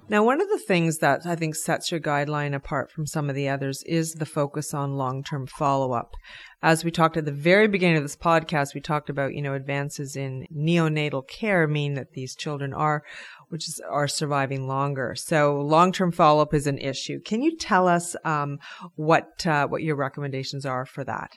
Now, 0.09 0.25
one 0.25 0.41
of 0.41 0.49
the 0.49 0.59
things 0.59 0.97
that 0.97 1.25
I 1.25 1.35
think 1.35 1.55
sets 1.55 1.89
your 1.89 2.01
guideline 2.01 2.53
apart 2.53 2.91
from 2.91 3.07
some 3.07 3.29
of 3.29 3.35
the 3.35 3.47
others 3.47 3.83
is 3.83 4.15
the 4.15 4.25
focus 4.25 4.73
on 4.73 4.97
long-term 4.97 5.47
follow-up. 5.47 6.15
As 6.61 6.83
we 6.83 6.91
talked 6.91 7.15
at 7.15 7.23
the 7.23 7.31
very 7.31 7.69
beginning 7.69 7.95
of 7.95 8.03
this 8.03 8.17
podcast, 8.17 8.75
we 8.75 8.81
talked 8.81 9.09
about, 9.09 9.33
you 9.33 9.41
know, 9.41 9.53
advances 9.53 10.17
in 10.17 10.45
neonatal 10.53 11.27
care 11.29 11.67
mean 11.67 11.93
that 11.93 12.11
these 12.11 12.35
children 12.35 12.73
are, 12.73 13.03
which 13.47 13.67
is, 13.69 13.81
are 13.89 14.09
surviving 14.09 14.67
longer. 14.67 15.15
So 15.15 15.55
long-term 15.61 16.11
follow-up 16.11 16.53
is 16.53 16.67
an 16.67 16.79
issue. 16.79 17.21
Can 17.21 17.41
you 17.41 17.55
tell 17.55 17.87
us 17.87 18.13
um, 18.25 18.59
what 18.95 19.47
uh, 19.47 19.67
what 19.67 19.83
your 19.83 19.95
recommendations 19.95 20.65
are 20.65 20.85
for 20.85 21.05
that? 21.05 21.31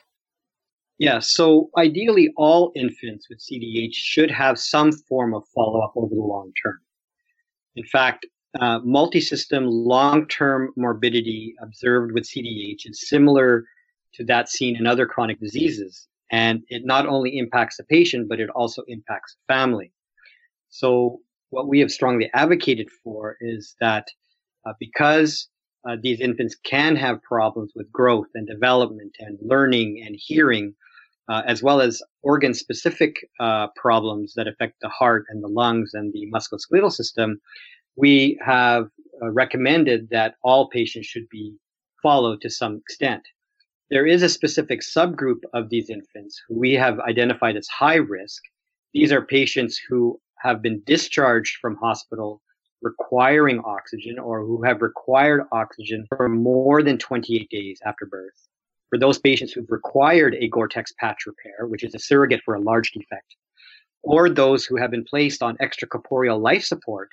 Yeah, 0.99 1.19
so 1.19 1.69
ideally, 1.77 2.33
all 2.37 2.73
infants 2.75 3.29
with 3.29 3.39
CDH 3.39 3.93
should 3.93 4.31
have 4.31 4.59
some 4.59 4.93
form 4.93 5.35
of 5.35 5.45
follow-up 5.55 5.93
over 5.95 6.15
the 6.15 6.21
long 6.23 6.53
term. 6.63 6.79
In 7.75 7.85
fact, 7.85 8.25
uh, 8.59 8.81
multi-system 8.83 9.67
long-term 9.67 10.73
morbidity 10.77 11.55
observed 11.63 12.13
with 12.13 12.25
CDH 12.25 12.87
is 12.87 13.09
similar 13.09 13.67
to 14.15 14.25
that 14.25 14.49
seen 14.49 14.77
in 14.77 14.87
other 14.87 15.05
chronic 15.05 15.39
diseases. 15.39 16.09
And 16.33 16.63
it 16.69 16.83
not 16.85 17.07
only 17.07 17.39
impacts 17.39 17.77
the 17.77 17.85
patient, 17.85 18.29
but 18.29 18.41
it 18.41 18.49
also 18.51 18.83
impacts 18.89 19.35
the 19.35 19.53
family. 19.53 19.93
So 20.71 21.21
what 21.51 21.69
we 21.69 21.81
have 21.81 21.91
strongly 21.91 22.31
advocated 22.33 22.89
for 23.05 23.37
is 23.41 23.77
that 23.81 24.09
uh, 24.67 24.73
because 24.81 25.49
uh, 25.89 25.97
these 26.03 26.21
infants 26.21 26.57
can 26.65 26.97
have 26.97 27.23
problems 27.23 27.73
with 27.77 27.93
growth 27.93 28.27
and 28.35 28.47
development 28.47 29.15
and 29.21 29.39
learning 29.41 30.03
and 30.05 30.17
hearing, 30.19 30.75
uh, 31.29 31.43
as 31.47 31.63
well 31.63 31.81
as 31.81 32.03
organ 32.23 32.55
specific 32.55 33.17
uh, 33.41 33.69
problems 33.77 34.35
that 34.35 34.47
affect 34.47 34.75
the 34.81 34.89
heart 34.89 35.25
and 35.29 35.43
the 35.43 35.49
lungs 35.49 35.93
and 35.95 36.13
the 36.13 36.31
musculoskeletal 36.33 36.93
system, 36.93 37.41
we 37.97 38.39
have 38.45 38.89
uh, 39.23 39.31
recommended 39.31 40.09
that 40.11 40.35
all 40.43 40.69
patients 40.69 41.07
should 41.07 41.29
be 41.31 41.55
followed 42.03 42.41
to 42.41 42.51
some 42.51 42.77
extent. 42.77 43.23
There 43.91 44.07
is 44.07 44.23
a 44.23 44.29
specific 44.29 44.81
subgroup 44.81 45.43
of 45.55 45.71
these 45.71 45.91
infants 45.91 46.41
who 46.49 46.59
we 46.59 46.75
have 46.75 46.99
identified 47.01 47.57
as 47.57 47.69
high 47.69 47.97
risk. 47.97 48.43
These 48.93 49.13
are 49.13 49.23
patients 49.23 49.81
who 49.89 50.21
have 50.39 50.61
been 50.61 50.83
discharged 50.87 51.59
from 51.61 51.77
hospital 51.77 52.43
requiring 52.83 53.61
oxygen 53.61 54.19
or 54.19 54.45
who 54.45 54.63
have 54.63 54.83
required 54.83 55.43
oxygen 55.53 56.07
for 56.09 56.29
more 56.29 56.83
than 56.83 56.99
28 56.99 57.49
days 57.49 57.81
after 57.85 58.07
birth. 58.07 58.49
For 58.97 59.01
those 59.01 59.19
patients 59.19 59.53
who've 59.53 59.71
required 59.71 60.35
a 60.41 60.49
Gore-Tex 60.49 60.95
patch 60.99 61.27
repair, 61.27 61.67
which 61.67 61.85
is 61.85 61.95
a 61.95 61.99
surrogate 61.99 62.41
for 62.43 62.55
a 62.55 62.61
large 62.61 62.93
defect, 62.93 63.37
or 64.03 64.31
those 64.31 64.65
who 64.65 64.77
have 64.77 64.91
been 64.91 65.05
placed 65.05 65.43
on 65.43 65.59
extracorporeal 65.59 66.41
life 66.41 66.65
support 66.65 67.11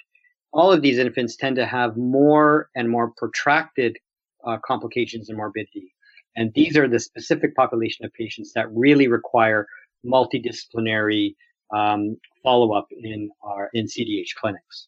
all 0.53 0.71
of 0.71 0.81
these 0.81 0.97
infants 0.97 1.35
tend 1.35 1.57
to 1.57 1.65
have 1.65 1.97
more 1.97 2.69
and 2.73 2.89
more 2.89 3.11
protracted 3.17 3.97
uh, 4.45 4.57
complications 4.65 5.27
and 5.27 5.37
morbidity. 5.37 5.93
And 6.37 6.53
these 6.53 6.77
are 6.77 6.87
the 6.87 7.01
specific 7.01 7.53
population 7.53 8.05
of 8.05 8.13
patients 8.13 8.53
that 8.53 8.71
really 8.73 9.09
require 9.09 9.67
multidisciplinary 10.05 11.35
um, 11.75 12.15
follow 12.43 12.71
up 12.71 12.87
in 12.91 13.29
our 13.41 13.69
in 13.73 13.87
CDH 13.87 14.35
clinics. 14.39 14.87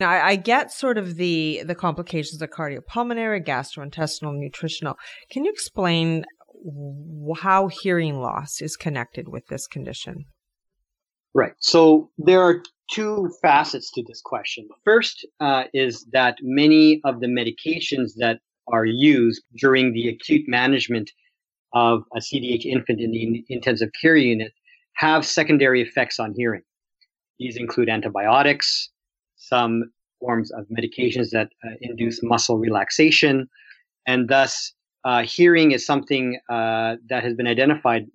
Now, 0.00 0.08
I, 0.08 0.36
get 0.36 0.72
sort 0.72 0.96
of 0.96 1.16
the 1.16 1.62
the 1.64 1.74
complications 1.74 2.40
of 2.40 2.48
cardiopulmonary, 2.48 3.46
gastrointestinal, 3.46 4.34
nutritional. 4.34 4.96
Can 5.30 5.44
you 5.44 5.52
explain 5.52 6.24
how 7.36 7.68
hearing 7.68 8.20
loss 8.20 8.62
is 8.62 8.76
connected 8.76 9.28
with 9.28 9.46
this 9.48 9.66
condition? 9.66 10.24
Right. 11.34 11.52
So 11.58 12.10
there 12.16 12.40
are 12.40 12.62
two 12.90 13.30
facets 13.42 13.90
to 13.92 14.02
this 14.06 14.22
question. 14.24 14.68
First 14.84 15.26
uh, 15.38 15.64
is 15.74 16.06
that 16.12 16.36
many 16.42 17.00
of 17.04 17.20
the 17.20 17.28
medications 17.28 18.12
that 18.16 18.40
are 18.72 18.84
used 18.84 19.42
during 19.58 19.92
the 19.92 20.08
acute 20.08 20.44
management 20.48 21.10
of 21.72 22.02
a 22.16 22.20
CDH 22.20 22.64
infant 22.64 23.00
in 23.00 23.10
the 23.12 23.44
intensive 23.48 23.90
care 24.00 24.16
unit 24.16 24.52
have 24.94 25.24
secondary 25.24 25.82
effects 25.82 26.18
on 26.18 26.34
hearing. 26.34 26.62
These 27.38 27.56
include 27.56 27.88
antibiotics, 27.88 28.90
some 29.40 29.90
forms 30.20 30.50
of 30.52 30.66
medications 30.68 31.30
that 31.30 31.48
uh, 31.64 31.74
induce 31.80 32.22
muscle 32.22 32.58
relaxation, 32.58 33.48
and 34.06 34.28
thus 34.28 34.72
uh, 35.04 35.22
hearing 35.22 35.72
is 35.72 35.84
something 35.84 36.38
uh, 36.50 36.96
that 37.08 37.24
has 37.24 37.34
been 37.34 37.46
identified 37.46 38.06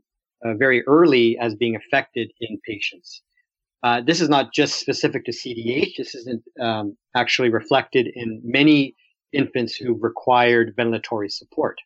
uh, 0.45 0.53
very 0.53 0.85
early 0.85 1.37
as 1.39 1.55
being 1.55 1.75
affected 1.75 2.31
in 2.41 2.59
patients. 2.67 3.21
Uh, 3.83 4.01
this 4.01 4.21
is 4.21 4.29
not 4.29 4.53
just 4.53 4.79
specific 4.79 5.25
to 5.25 5.31
CDH. 5.31 5.97
This 5.97 6.15
is 6.15 6.27
um, 6.59 6.97
actually 7.15 7.49
reflected 7.49 8.07
in 8.15 8.41
many 8.43 8.95
infants 9.33 9.75
who 9.75 9.93
required 9.93 10.75
ventilatory 10.75 11.31
support. 11.31 11.77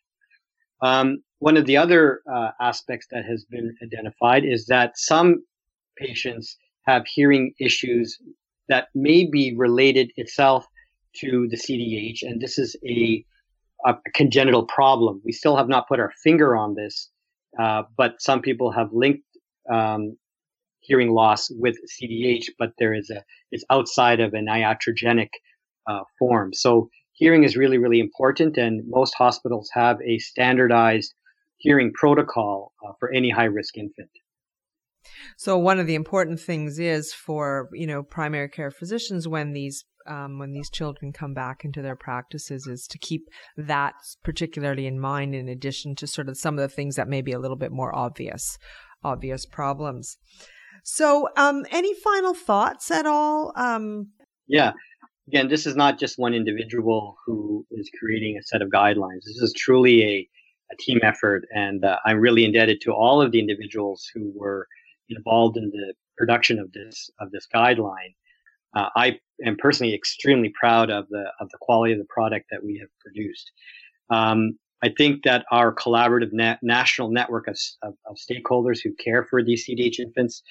Um, 0.82 1.22
one 1.40 1.56
of 1.56 1.66
the 1.66 1.76
other 1.76 2.20
uh, 2.32 2.50
aspects 2.60 3.06
that 3.10 3.24
has 3.24 3.44
been 3.44 3.74
identified 3.82 4.44
is 4.44 4.66
that 4.66 4.98
some 4.98 5.42
patients 5.96 6.56
have 6.86 7.06
hearing 7.06 7.52
issues 7.60 8.18
that 8.70 8.88
may 8.94 9.26
be 9.26 9.54
related 9.56 10.10
itself 10.16 10.64
to 11.16 11.48
the 11.50 11.56
CDH, 11.56 12.22
and 12.22 12.40
this 12.40 12.56
is 12.58 12.76
a, 12.86 13.24
a 13.84 13.94
congenital 14.14 14.64
problem. 14.64 15.20
We 15.24 15.32
still 15.32 15.56
have 15.56 15.68
not 15.68 15.88
put 15.88 16.00
our 16.00 16.12
finger 16.22 16.56
on 16.56 16.74
this, 16.76 17.10
uh, 17.58 17.82
but 17.96 18.22
some 18.22 18.40
people 18.40 18.70
have 18.70 18.88
linked 18.92 19.24
um, 19.70 20.16
hearing 20.80 21.10
loss 21.10 21.50
with 21.50 21.76
CDH, 22.00 22.46
but 22.58 22.70
there 22.78 22.94
is 22.94 23.10
a 23.10 23.22
it's 23.50 23.64
outside 23.70 24.20
of 24.20 24.34
an 24.34 24.46
iatrogenic 24.46 25.30
uh, 25.88 26.00
form. 26.18 26.54
So 26.54 26.88
hearing 27.12 27.42
is 27.42 27.56
really 27.56 27.78
really 27.78 28.00
important, 28.00 28.56
and 28.56 28.82
most 28.88 29.14
hospitals 29.14 29.68
have 29.74 29.98
a 30.02 30.18
standardized 30.18 31.12
hearing 31.58 31.92
protocol 31.92 32.72
uh, 32.86 32.92
for 33.00 33.12
any 33.12 33.30
high 33.30 33.44
risk 33.44 33.76
infant. 33.76 34.10
So 35.36 35.58
one 35.58 35.78
of 35.78 35.86
the 35.86 35.94
important 35.94 36.40
things 36.40 36.78
is 36.78 37.12
for 37.12 37.68
you 37.72 37.86
know 37.86 38.02
primary 38.02 38.48
care 38.48 38.70
physicians 38.70 39.26
when 39.28 39.52
these 39.52 39.84
um, 40.06 40.38
when 40.38 40.52
these 40.52 40.70
children 40.70 41.12
come 41.12 41.34
back 41.34 41.64
into 41.64 41.82
their 41.82 41.96
practices 41.96 42.66
is 42.66 42.86
to 42.88 42.98
keep 42.98 43.28
that 43.56 43.94
particularly 44.24 44.86
in 44.86 44.98
mind 44.98 45.34
in 45.34 45.48
addition 45.48 45.94
to 45.96 46.06
sort 46.06 46.28
of 46.28 46.38
some 46.38 46.58
of 46.58 46.62
the 46.62 46.74
things 46.74 46.96
that 46.96 47.08
may 47.08 47.22
be 47.22 47.32
a 47.32 47.38
little 47.38 47.56
bit 47.56 47.72
more 47.72 47.94
obvious 47.94 48.58
obvious 49.02 49.46
problems. 49.46 50.18
So, 50.84 51.28
um, 51.36 51.64
any 51.70 51.94
final 51.94 52.34
thoughts 52.34 52.90
at 52.90 53.06
all? 53.06 53.52
Um, 53.56 54.08
yeah. 54.46 54.72
Again, 55.28 55.48
this 55.48 55.66
is 55.66 55.76
not 55.76 55.98
just 55.98 56.18
one 56.18 56.34
individual 56.34 57.16
who 57.24 57.64
is 57.70 57.88
creating 58.00 58.36
a 58.36 58.42
set 58.42 58.62
of 58.62 58.70
guidelines. 58.70 59.24
This 59.26 59.40
is 59.40 59.54
truly 59.56 60.02
a, 60.02 60.28
a 60.72 60.76
team 60.78 60.98
effort, 61.02 61.44
and 61.54 61.84
uh, 61.84 61.98
I'm 62.04 62.18
really 62.18 62.44
indebted 62.44 62.80
to 62.82 62.92
all 62.92 63.22
of 63.22 63.30
the 63.30 63.38
individuals 63.38 64.08
who 64.12 64.32
were 64.34 64.66
involved 65.10 65.56
in 65.56 65.70
the 65.70 65.94
production 66.16 66.58
of 66.58 66.72
this 66.72 67.10
of 67.20 67.30
this 67.30 67.46
guideline. 67.54 68.14
Uh, 68.76 68.88
I 68.96 69.18
am 69.44 69.56
personally 69.56 69.94
extremely 69.94 70.52
proud 70.58 70.90
of 70.90 71.08
the 71.08 71.24
of 71.40 71.48
the 71.50 71.58
quality 71.60 71.92
of 71.92 71.98
the 71.98 72.06
product 72.08 72.46
that 72.50 72.62
we 72.64 72.78
have 72.78 72.90
produced. 73.00 73.50
Um, 74.10 74.58
I 74.82 74.88
think 74.96 75.24
that 75.24 75.44
our 75.50 75.74
collaborative 75.74 76.32
national 76.62 77.10
network 77.10 77.48
of, 77.48 77.58
of, 77.82 77.94
of, 78.06 78.16
stakeholders 78.16 78.78
who 78.82 78.94
care 78.94 79.24
for 79.24 79.42
these 79.42 79.66
CDH 79.66 79.98
infants 79.98 80.42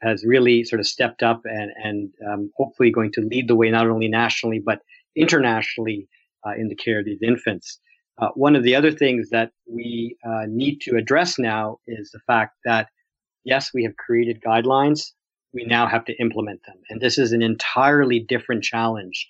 has 0.00 0.24
really 0.24 0.64
sort 0.64 0.80
of 0.80 0.86
stepped 0.86 1.22
up 1.22 1.42
and, 1.44 1.70
and 1.82 2.10
um, 2.26 2.50
hopefully 2.56 2.90
going 2.90 3.12
to 3.12 3.20
lead 3.20 3.46
the 3.46 3.54
way 3.54 3.70
not 3.70 3.86
only 3.86 4.08
nationally 4.08 4.58
but 4.58 4.80
internationally 5.16 6.08
uh, 6.46 6.52
in 6.56 6.68
the 6.68 6.74
care 6.74 6.98
of 6.98 7.04
these 7.04 7.22
infants. 7.22 7.78
Uh, 8.18 8.28
one 8.34 8.54
of 8.54 8.62
the 8.62 8.74
other 8.74 8.92
things 8.92 9.28
that 9.30 9.50
we 9.66 10.16
uh, 10.26 10.44
need 10.46 10.80
to 10.80 10.96
address 10.96 11.38
now 11.38 11.78
is 11.86 12.10
the 12.10 12.20
fact 12.26 12.54
that 12.64 12.88
yes, 13.44 13.70
we 13.72 13.84
have 13.84 13.96
created 13.96 14.42
guidelines. 14.42 15.12
We 15.52 15.64
now 15.64 15.86
have 15.86 16.04
to 16.06 16.14
implement 16.20 16.60
them. 16.66 16.76
And 16.90 17.00
this 17.00 17.18
is 17.18 17.32
an 17.32 17.42
entirely 17.42 18.20
different 18.20 18.64
challenge. 18.64 19.28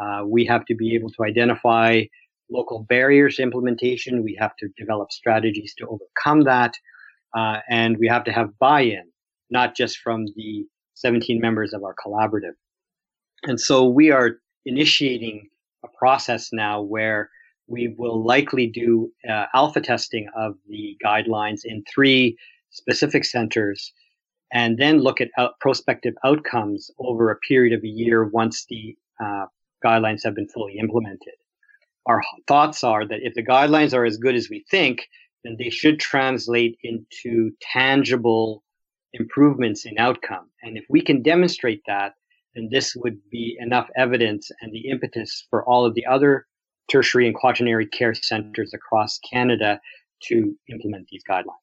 Uh, 0.00 0.22
we 0.26 0.44
have 0.46 0.64
to 0.66 0.74
be 0.74 0.94
able 0.94 1.10
to 1.10 1.24
identify 1.24 2.02
local 2.50 2.80
barriers 2.88 3.36
to 3.36 3.42
implementation. 3.42 4.22
We 4.22 4.36
have 4.38 4.56
to 4.56 4.68
develop 4.76 5.12
strategies 5.12 5.74
to 5.78 5.86
overcome 5.86 6.44
that. 6.44 6.74
Uh, 7.34 7.58
and 7.68 7.96
we 7.98 8.08
have 8.08 8.24
to 8.24 8.32
have 8.32 8.58
buy 8.58 8.82
in, 8.82 9.04
not 9.50 9.74
just 9.74 9.98
from 9.98 10.26
the 10.36 10.66
17 10.94 11.40
members 11.40 11.72
of 11.72 11.82
our 11.82 11.94
collaborative. 11.94 12.52
And 13.44 13.58
so 13.58 13.86
we 13.86 14.10
are 14.10 14.38
initiating 14.66 15.48
a 15.84 15.88
process 15.98 16.50
now 16.52 16.82
where 16.82 17.30
we 17.66 17.94
will 17.96 18.24
likely 18.24 18.66
do 18.66 19.10
uh, 19.28 19.46
alpha 19.54 19.80
testing 19.80 20.28
of 20.36 20.54
the 20.68 20.96
guidelines 21.04 21.60
in 21.64 21.82
three 21.92 22.36
specific 22.72 23.24
centers 23.24 23.92
and 24.52 24.76
then 24.78 24.98
look 24.98 25.20
at 25.20 25.30
out- 25.38 25.58
prospective 25.60 26.14
outcomes 26.24 26.90
over 26.98 27.30
a 27.30 27.36
period 27.36 27.72
of 27.72 27.82
a 27.84 27.88
year 27.88 28.24
once 28.24 28.66
the 28.68 28.96
uh, 29.22 29.46
guidelines 29.84 30.22
have 30.24 30.34
been 30.34 30.48
fully 30.48 30.76
implemented. 30.78 31.34
Our 32.06 32.22
thoughts 32.48 32.82
are 32.84 33.06
that 33.06 33.20
if 33.22 33.34
the 33.34 33.44
guidelines 33.44 33.94
are 33.94 34.04
as 34.04 34.16
good 34.16 34.34
as 34.34 34.50
we 34.50 34.64
think, 34.70 35.08
then 35.44 35.56
they 35.58 35.70
should 35.70 35.98
translate 35.98 36.76
into 36.82 37.52
tangible 37.60 38.62
improvements 39.12 39.84
in 39.86 39.98
outcome. 39.98 40.50
And 40.62 40.76
if 40.76 40.84
we 40.88 41.00
can 41.00 41.22
demonstrate 41.22 41.82
that, 41.86 42.14
then 42.54 42.68
this 42.70 42.94
would 42.96 43.18
be 43.30 43.56
enough 43.60 43.88
evidence 43.96 44.50
and 44.60 44.72
the 44.72 44.88
impetus 44.90 45.46
for 45.48 45.64
all 45.64 45.86
of 45.86 45.94
the 45.94 46.06
other 46.06 46.46
tertiary 46.90 47.26
and 47.26 47.34
quaternary 47.34 47.86
care 47.86 48.14
centers 48.14 48.74
across 48.74 49.18
Canada 49.18 49.80
to 50.24 50.56
implement 50.70 51.06
these 51.10 51.22
guidelines. 51.28 51.61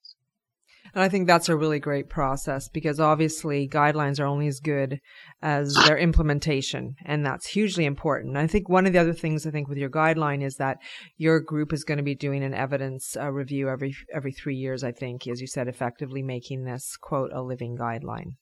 And 0.93 1.03
I 1.03 1.09
think 1.09 1.27
that's 1.27 1.49
a 1.49 1.55
really 1.55 1.79
great 1.79 2.09
process 2.09 2.67
because 2.69 2.99
obviously 2.99 3.67
guidelines 3.67 4.19
are 4.19 4.25
only 4.25 4.47
as 4.47 4.59
good 4.59 4.99
as 5.41 5.73
their 5.73 5.97
implementation. 5.97 6.95
And 7.05 7.25
that's 7.25 7.47
hugely 7.47 7.85
important. 7.85 8.37
I 8.37 8.47
think 8.47 8.69
one 8.69 8.85
of 8.85 8.93
the 8.93 8.99
other 8.99 9.13
things 9.13 9.45
I 9.45 9.51
think 9.51 9.67
with 9.67 9.77
your 9.77 9.89
guideline 9.89 10.43
is 10.43 10.55
that 10.55 10.77
your 11.17 11.39
group 11.39 11.73
is 11.73 11.83
going 11.83 11.97
to 11.97 12.03
be 12.03 12.15
doing 12.15 12.43
an 12.43 12.53
evidence 12.53 13.15
uh, 13.15 13.31
review 13.31 13.69
every, 13.69 13.95
every 14.13 14.31
three 14.31 14.55
years, 14.55 14.83
I 14.83 14.91
think, 14.91 15.27
as 15.27 15.41
you 15.41 15.47
said, 15.47 15.67
effectively 15.67 16.23
making 16.23 16.63
this 16.63 16.97
quote 16.97 17.31
a 17.33 17.41
living 17.41 17.77
guideline. 17.77 18.35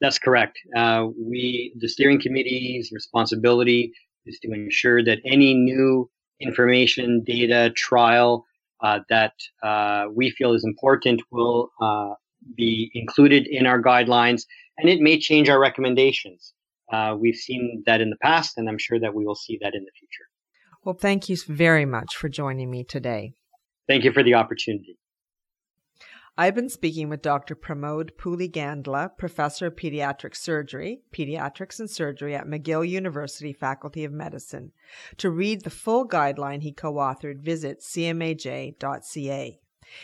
That's 0.00 0.18
correct. 0.18 0.58
Uh, 0.76 1.06
we, 1.16 1.72
the 1.78 1.88
steering 1.88 2.20
committee's 2.20 2.90
responsibility 2.92 3.92
is 4.26 4.38
to 4.40 4.52
ensure 4.52 5.04
that 5.04 5.20
any 5.24 5.54
new 5.54 6.10
information, 6.40 7.22
data, 7.24 7.70
trial 7.76 8.44
that 8.82 9.32
uh, 9.62 10.06
we 10.12 10.30
feel 10.30 10.54
is 10.54 10.64
important 10.64 11.22
will 11.30 11.70
uh, 11.80 12.14
be 12.56 12.90
included 12.94 13.46
in 13.46 13.66
our 13.66 13.80
guidelines, 13.80 14.42
and 14.78 14.88
it 14.88 15.00
may 15.00 15.18
change 15.18 15.48
our 15.48 15.60
recommendations. 15.60 16.52
Uh, 16.92 17.16
we've 17.18 17.36
seen 17.36 17.82
that 17.86 18.00
in 18.00 18.10
the 18.10 18.16
past, 18.22 18.58
and 18.58 18.68
I'm 18.68 18.78
sure 18.78 19.00
that 19.00 19.14
we 19.14 19.24
will 19.24 19.34
see 19.34 19.58
that 19.62 19.74
in 19.74 19.84
the 19.84 19.90
future. 19.98 20.28
Well, 20.84 20.96
thank 21.00 21.28
you 21.28 21.36
very 21.46 21.86
much 21.86 22.16
for 22.16 22.28
joining 22.28 22.70
me 22.70 22.84
today. 22.84 23.34
Thank 23.88 24.04
you 24.04 24.12
for 24.12 24.22
the 24.22 24.34
opportunity. 24.34 24.98
I've 26.38 26.54
been 26.54 26.70
speaking 26.70 27.10
with 27.10 27.20
Dr. 27.20 27.54
Pramod 27.54 28.12
Puligandla, 28.16 29.18
Professor 29.18 29.66
of 29.66 29.76
Pediatric 29.76 30.34
Surgery, 30.34 31.02
Pediatrics 31.12 31.78
and 31.78 31.90
Surgery 31.90 32.34
at 32.34 32.46
McGill 32.46 32.88
University 32.88 33.52
Faculty 33.52 34.02
of 34.02 34.12
Medicine. 34.12 34.72
To 35.18 35.30
read 35.30 35.62
the 35.62 35.68
full 35.68 36.08
guideline 36.08 36.62
he 36.62 36.72
co 36.72 36.94
authored, 36.94 37.40
visit 37.40 37.80
cmaj.ca. 37.80 39.60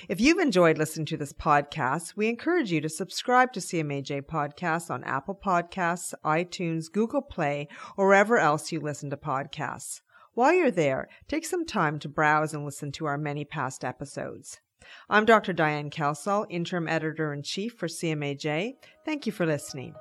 If 0.07 0.21
you've 0.21 0.39
enjoyed 0.39 0.77
listening 0.77 1.07
to 1.07 1.17
this 1.17 1.33
podcast, 1.33 2.15
we 2.15 2.29
encourage 2.29 2.71
you 2.71 2.83
to 2.83 2.91
subscribe 2.91 3.55
to 3.55 3.61
CMAJ 3.61 4.27
Podcasts 4.27 4.91
on 4.91 5.05
Apple 5.05 5.35
Podcasts, 5.35 6.13
iTunes, 6.27 6.93
Google 6.93 7.23
Play, 7.23 7.69
or 7.97 8.07
wherever 8.07 8.37
else 8.37 8.71
you 8.71 8.81
listen 8.81 9.09
to 9.09 9.17
podcasts. 9.17 10.03
While 10.35 10.53
you're 10.53 10.71
there, 10.71 11.09
take 11.27 11.47
some 11.47 11.65
time 11.65 11.99
to 12.01 12.09
browse 12.09 12.53
and 12.53 12.67
listen 12.67 12.93
to 12.93 13.07
our 13.07 13.17
many 13.17 13.47
past 13.47 13.83
episodes. 13.83 14.61
I'm 15.11 15.25
Dr. 15.25 15.53
Diane 15.53 15.91
Kelsall, 15.91 16.47
Interim 16.51 16.87
Editor 16.87 17.33
in 17.33 17.43
Chief 17.43 17.75
for 17.75 17.89
CMAJ. 17.89 18.75
Thank 19.05 19.27
you 19.27 19.33
for 19.33 19.47
listening. 19.47 19.95